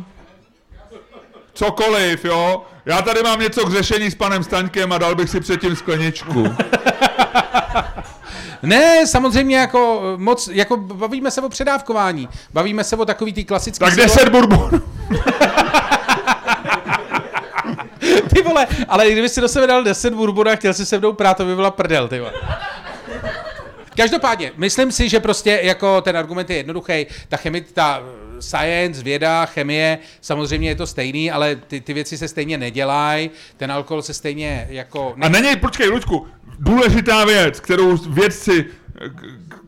[1.54, 2.62] Cokoliv, jo?
[2.86, 6.46] Já tady mám něco k řešení s panem Staňkem a dal bych si předtím skleničku.
[8.64, 12.30] Ne, samozřejmě jako eh, moc, jako bavíme se o předávkování.
[12.54, 13.80] Bavíme se o takový ty klasický...
[13.80, 14.70] Tak silo- 10 bourbonů.
[18.36, 21.14] Ty vole, ale kdyby si do sebe dal 10 bourbon a chtěl si se mnou
[21.14, 22.34] prát, to by byla prdel, ty vole.
[23.98, 27.08] Každopádně, myslím si, že prostě jako ten argument je jednoduchý.
[27.30, 28.02] Ta chemie, ta
[28.44, 33.72] science, věda, chemie, samozřejmě je to stejný, ale ty, ty věci se stejně nedělají, ten
[33.72, 35.16] alkohol se stejně jako...
[35.22, 36.28] A není, počkej, Luďku,
[36.60, 38.66] důležitá věc, kterou vědci,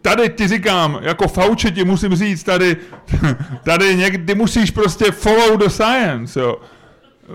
[0.01, 2.78] tady ti říkám, jako Fauci ti musím říct, tady,
[3.63, 6.61] tady někdy musíš prostě follow the science, jo.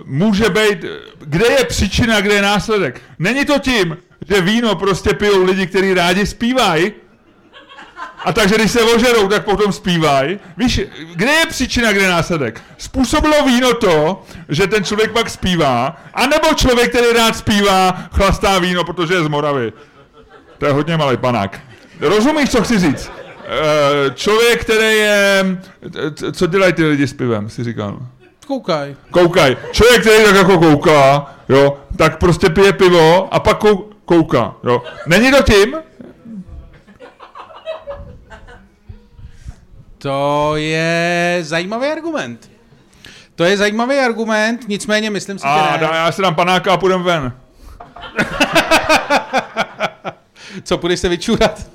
[0.05, 0.85] Může být,
[1.21, 3.03] kde je příčina, kde je následek.
[3.19, 3.97] Není to tím,
[4.29, 6.93] že víno prostě pijou lidi, kteří rádi zpívají,
[8.25, 10.41] a takže když se ožerou, tak potom zpívají.
[10.57, 10.81] Víš,
[11.15, 12.61] kde je příčina, kde je následek?
[12.79, 18.85] Způsobilo víno to, že ten člověk pak zpívá, anebo člověk, který rád zpívá, chlastá víno,
[18.85, 19.73] protože je z Moravy.
[20.59, 21.61] To je hodně malý panák.
[22.01, 23.11] Rozumíš, co chci říct?
[23.45, 25.45] Eh, Člověk, který je...
[26.15, 27.99] c- Co dělají ty lidi s pivem, si říkal?
[28.47, 28.97] Koukaj.
[29.11, 29.57] Koukaj.
[29.73, 34.83] Člověk, který tak jako kouká, jo, tak prostě pije pivo a pak kou- kouká, jo.
[35.07, 35.75] Není to tím?
[40.03, 42.51] To je zajímavý argument.
[43.35, 45.91] To je zajímavý argument, nicméně myslím si, A že ne.
[45.97, 47.33] já si dám panáka a půjdem ven.
[50.65, 51.67] Co, půjdeš se vyčůrat?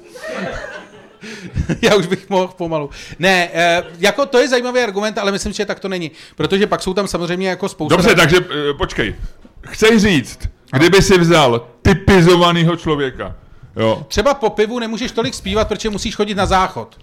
[1.81, 2.89] Já už bych mohl pomalu.
[3.19, 6.11] Ne, eh, jako to je zajímavý argument, ale myslím, že tak to není.
[6.35, 7.95] Protože pak jsou tam samozřejmě jako spousta...
[7.95, 8.37] Dobře, takže
[8.69, 9.15] eh, počkej.
[9.67, 10.39] Chceš říct,
[10.71, 13.35] kdyby si vzal typizovaného člověka,
[13.75, 16.99] jo, Třeba po pivu nemůžeš tolik zpívat, protože musíš chodit na záchod.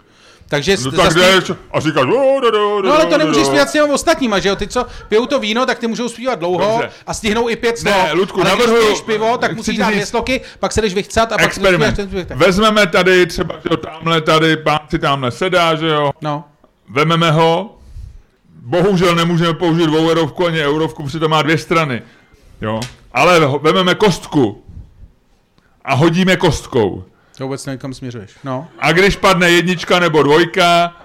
[0.52, 3.18] Takže no tak zas ty- jdeš a říkáš, "O, do, do, do, No ale to
[3.18, 4.56] nemůžeš do." zpívat s těmi ostatníma, že jo?
[4.56, 6.90] Ty, co pijou to víno, tak ty můžou zpívat dlouho Dobře.
[7.06, 7.94] a stihnou i pět slov.
[7.94, 11.32] Ne, Ludku, ale navrhuju- když pivo, tak musíš dát dvě sloky, pak se jdeš vychcat
[11.32, 11.96] a pak Experiment.
[12.00, 12.38] zpíváš ten.
[12.38, 16.44] Vezmeme tady třeba, že jo, tamhle tady, pán si tamhle sedá, že jo, No.
[16.88, 17.78] vememe ho,
[18.62, 22.02] bohužel nemůžeme použít dvoueurovku ani eurovku, protože to má dvě strany,
[22.60, 22.80] jo,
[23.12, 24.64] ale vememe kostku
[25.84, 27.04] a hodíme kostkou.
[27.42, 28.30] To vůbec nevím, kam směřuješ.
[28.44, 28.68] No.
[28.78, 30.96] A když padne jednička nebo dvojka,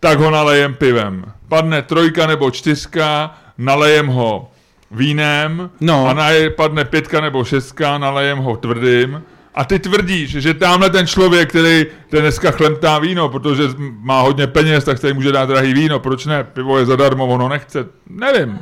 [0.00, 1.24] tak ho nalejem pivem.
[1.48, 4.50] Padne trojka nebo čtyřka, nalejem ho
[4.90, 5.70] vínem.
[5.80, 6.08] No.
[6.08, 9.22] A naje, padne pětka nebo šestka, nalejem ho tvrdým.
[9.54, 14.46] A ty tvrdíš, že tamhle ten člověk, který ten dneska chlemtá víno, protože má hodně
[14.46, 15.98] peněz, tak se může dát drahý víno.
[15.98, 16.44] Proč ne?
[16.44, 17.86] Pivo je zadarmo, ono nechce.
[18.06, 18.58] Nevím.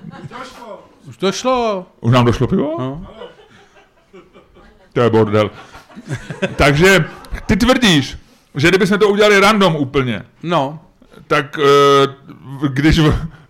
[1.08, 1.86] Už to šlo.
[2.00, 2.76] Už nám došlo pivo?
[2.78, 3.06] No.
[4.92, 5.50] To je bordel.
[6.56, 7.04] Takže
[7.46, 8.18] ty tvrdíš,
[8.54, 10.78] že kdybychom to udělali random úplně, No,
[11.26, 12.14] tak eh,
[12.68, 13.00] když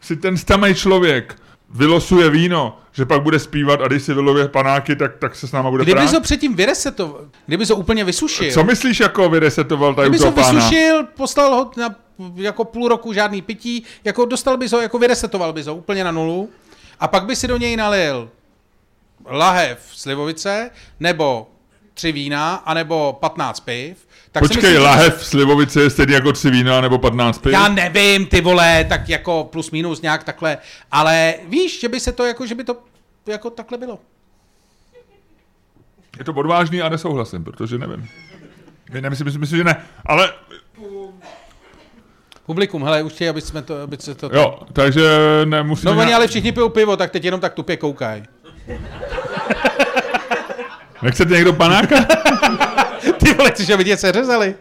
[0.00, 1.36] si ten stamej člověk
[1.70, 5.52] vylosuje víno, že pak bude zpívat a když si vylově panáky, tak, tak se s
[5.52, 10.08] náma bude kdyby to předtím vyresetoval, kdyby to úplně vysušil, Co myslíš, jako vyresetoval tady
[10.08, 10.52] kdyby to pána?
[10.52, 11.94] vysušil, poslal ho na
[12.34, 16.10] jako půl roku žádný pití, jako dostal bys ho, jako vyresetoval bys ho úplně na
[16.10, 16.50] nulu
[17.00, 18.30] a pak by si do něj nalil
[19.30, 20.70] lahev slivovice,
[21.00, 21.49] nebo
[22.00, 26.80] tři vína, anebo 15 piv, tak Počkej, myslím, lahev slivovice je stejný jako tři vína
[26.80, 27.52] nebo 15 piv?
[27.52, 30.58] Já nevím, ty vole, tak jako plus minus nějak takhle,
[30.92, 32.76] ale víš, že by se to jako, že by to
[33.26, 33.98] jako takhle bylo.
[36.18, 38.08] Je to odvážný a nesouhlasím, protože nevím.
[38.92, 39.84] My nemyslím, myslím, myslím, že ne.
[40.06, 40.32] Ale
[42.46, 44.30] Publikum, hele, už chtějí, aby jsme to, aby se to...
[44.32, 45.02] jo, takže
[45.44, 45.90] nemusíme...
[45.92, 48.22] No oni nějak- ale všichni pijou pivo, tak teď jenom tak tupě koukaj.
[51.02, 51.96] Nechcete někdo panáka?
[53.16, 54.54] Ty vole, chceš, aby tě seřezali?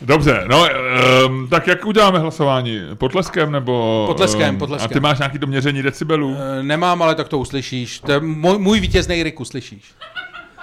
[0.00, 0.66] Dobře, no,
[1.26, 2.80] um, tak jak uděláme hlasování?
[2.94, 4.04] Potleskem nebo...
[4.06, 4.90] Potleskem, ehm, potleskem.
[4.90, 6.36] A ty máš nějaký to měření decibelů?
[6.38, 8.00] Eh, Nemám, ale tak to uslyšíš.
[8.00, 9.84] To je můj, můj vítězný Rick, uslyšíš.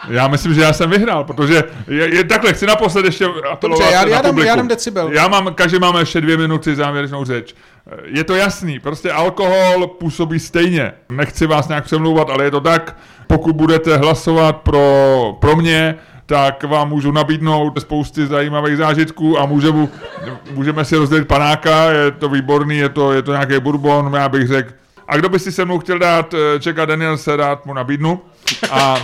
[0.10, 3.84] Já myslím, že já jsem vyhrál, protože je, je takhle, chci naposled ještě apelovat Dobře,
[3.96, 4.48] já- na já dám- publikum.
[4.48, 5.10] já dám decibel.
[5.12, 7.56] Já mám, každý máme ještě dvě minuty závěrečnou řeč.
[8.06, 10.94] Je to jasný, prostě alkohol působí stejně.
[11.10, 12.98] Nechci vás nějak přemlouvat, ale je to tak.
[13.28, 15.96] Pokud budete hlasovat pro, pro mě,
[16.26, 19.88] tak vám můžu nabídnout spousty zajímavých zážitků a můžeme,
[20.52, 24.48] můžeme si rozdělit panáka, je to výborný, je to, je to nějaký bourbon, já bych
[24.48, 24.70] řekl.
[25.08, 28.22] A kdo by si se mnou chtěl dát eh, Čeka Danielse, rád mu nabídnu.
[28.72, 28.98] A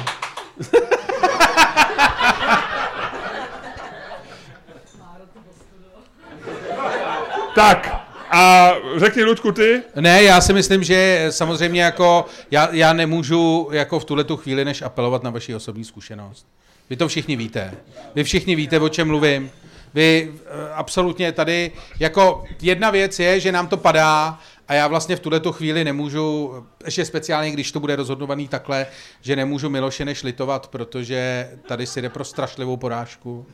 [7.55, 9.81] Tak, a řekni, Luďku, ty.
[9.95, 14.65] Ne, já si myslím, že samozřejmě jako, já, já nemůžu jako v tuhle tu chvíli,
[14.65, 16.47] než apelovat na vaši osobní zkušenost.
[16.89, 17.73] Vy to všichni víte.
[18.15, 19.51] Vy všichni víte, o čem mluvím.
[19.93, 25.15] Vy eh, absolutně tady, jako jedna věc je, že nám to padá a já vlastně
[25.15, 26.53] v tuhle tu chvíli nemůžu,
[26.85, 28.87] ještě speciálně, když to bude rozhodnovaný takhle,
[29.21, 33.45] že nemůžu Miloše než litovat, protože tady si jde pro strašlivou porážku.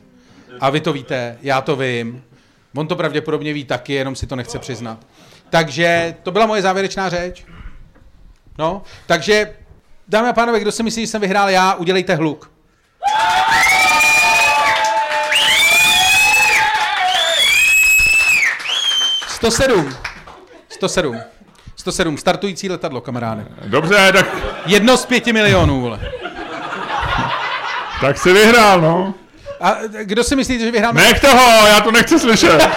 [0.60, 2.22] A vy to víte, já to vím.
[2.76, 4.98] On to pravděpodobně ví taky, jenom si to nechce přiznat.
[5.50, 7.44] Takže to byla moje závěrečná řeč.
[8.58, 9.54] No, takže,
[10.08, 12.50] dámy a pánové, kdo si myslí, že jsem vyhrál já, udělejte hluk.
[19.28, 19.94] Sto sedm.
[20.68, 21.20] 107.
[21.76, 22.18] 107.
[22.18, 23.46] Startující letadlo, kamaráde.
[23.66, 24.26] Dobře, tak,
[24.66, 26.00] Jedno z pěti milionů, vole.
[28.00, 29.14] tak si vyhrál, no.
[29.60, 30.92] A kdo si myslíte, že vyhrál?
[30.92, 32.68] Nech toho, já to nechci slyšet.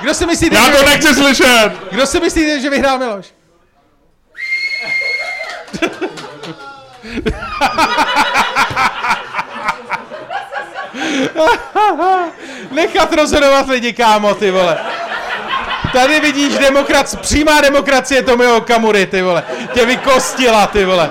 [0.00, 0.72] Kdo si myslíte, Já že...
[0.72, 1.70] to nechci slyšet.
[1.90, 3.26] Kdo si myslíte, že vyhrál Miloš?
[12.70, 14.78] Nechat rozhodovat lidi, kámo, ty vole.
[15.92, 19.42] Tady vidíš demokrac, přímá demokracie Tomio Kamury, ty vole.
[19.72, 21.10] Tě vykostila, ty vole.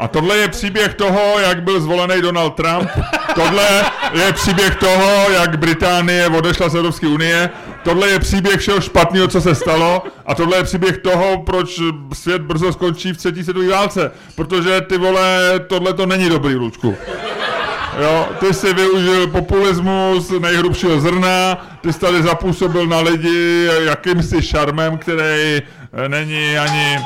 [0.00, 2.90] A tohle je příběh toho, jak byl zvolený Donald Trump.
[3.34, 7.50] Tohle je příběh toho, jak Británie odešla z Evropské unie.
[7.82, 10.02] Tohle je příběh všeho špatného, co se stalo.
[10.26, 11.80] A tohle je příběh toho, proč
[12.12, 14.10] svět brzo skončí v třetí světové válce.
[14.36, 16.96] Protože ty vole, tohle to není dobrý, Lučku.
[18.02, 24.98] Jo, ty jsi využil populismus nejhrubšího zrna, ty jsi tady zapůsobil na lidi jakýmsi šarmem,
[24.98, 25.62] který
[26.08, 26.98] není ani...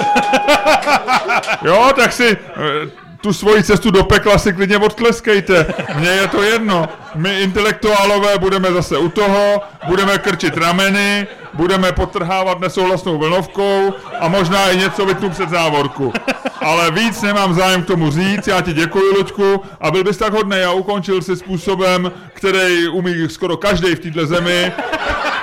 [1.62, 5.74] Jo, tak si eh, tu svoji cestu do pekla si klidně odtleskejte.
[5.94, 6.88] Mně je to jedno.
[7.14, 14.70] My intelektuálové budeme zase u toho, budeme krčit rameny, budeme potrhávat nesouhlasnou vlnovkou a možná
[14.70, 16.12] i něco vytnu před závorku.
[16.60, 20.32] Ale víc nemám zájem k tomu říct, já ti děkuji, Luďku, a byl bys tak
[20.32, 24.72] hodný a ukončil si způsobem, který umí skoro každý v této zemi,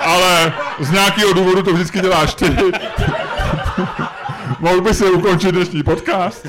[0.01, 2.57] ale z nějakého důvodu to vždycky děláš ty.
[4.63, 6.47] Mohl by si ukončit dnešní podcast?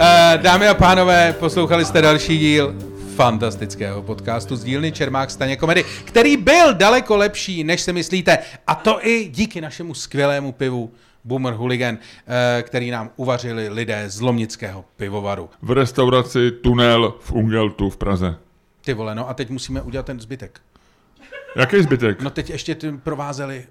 [0.00, 2.74] Eh, Dámy a pánové, poslouchali jste další díl
[3.16, 8.38] fantastického podcastu z dílny Čermák Staně komedy, který byl daleko lepší, než si myslíte.
[8.66, 10.90] A to i díky našemu skvělému pivu
[11.28, 15.50] Boomer Hooligan, eh, který nám uvařili lidé z Lomnického pivovaru.
[15.62, 18.36] V restauraci Tunel v Ungeltu v Praze.
[18.84, 20.60] Ty vole, no a teď musíme udělat ten zbytek.
[21.56, 22.22] Jaký zbytek?
[22.22, 23.64] No teď ještě tím provázeli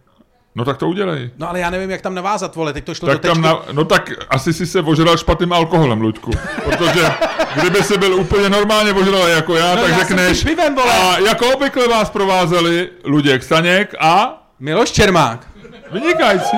[0.56, 1.30] No tak to udělej.
[1.38, 3.62] No ale já nevím, jak tam navázat, vole, teď to šlo Tak do tam na,
[3.72, 6.32] no tak asi si se ožral špatným alkoholem, Luďku.
[6.64, 7.12] Protože
[7.60, 10.44] kdyby si byl úplně normálně ožral jako já, No tak já řekneš...
[10.44, 10.94] pivem, vole.
[10.94, 14.44] A jako obvykle vás provázeli Luděk Staněk a...
[14.60, 15.48] Miloš Čermák.
[15.92, 16.58] Vynikající.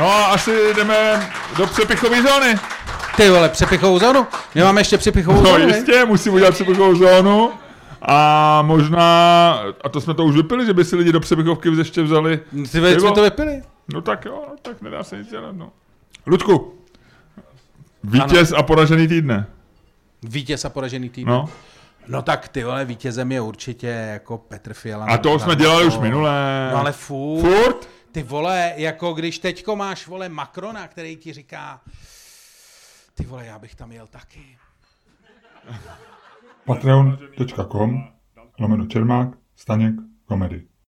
[0.00, 2.54] No a asi jdeme do přepichové zóny.
[3.16, 4.26] Ty vole, přepichovou zónu?
[4.54, 5.76] My máme ještě přepichovou No zónu, ne?
[5.76, 7.50] jistě, musím udělat přepichovou zónu.
[8.02, 9.52] A možná,
[9.84, 12.40] a to jsme to už vypili, že by si lidi do přepichovky ještě vzali.
[12.72, 13.00] Ty pivo.
[13.00, 13.62] jsme to vypili.
[13.94, 15.70] No tak jo, no, tak nedá se nic dělat, no.
[16.26, 16.74] Ludku,
[18.04, 19.46] vítěz a poražený týdne.
[20.22, 21.28] Vítěz a poražený tým.
[21.28, 21.48] No.
[22.08, 25.06] No tak ty vole, vítězem je určitě jako Petr Fiala.
[25.06, 25.98] A to jsme dělali Bakal.
[25.98, 26.32] už minule.
[26.72, 27.40] No ale furt.
[27.40, 27.88] Furt?
[28.12, 31.80] Ty vole, jako když teďko máš, vole, Macrona, který ti říká,
[33.14, 34.58] ty vole, já bych tam jel taky.
[36.64, 38.08] patreon.com
[38.58, 39.94] lomeno Čermák, Staněk,
[40.24, 40.69] komedy.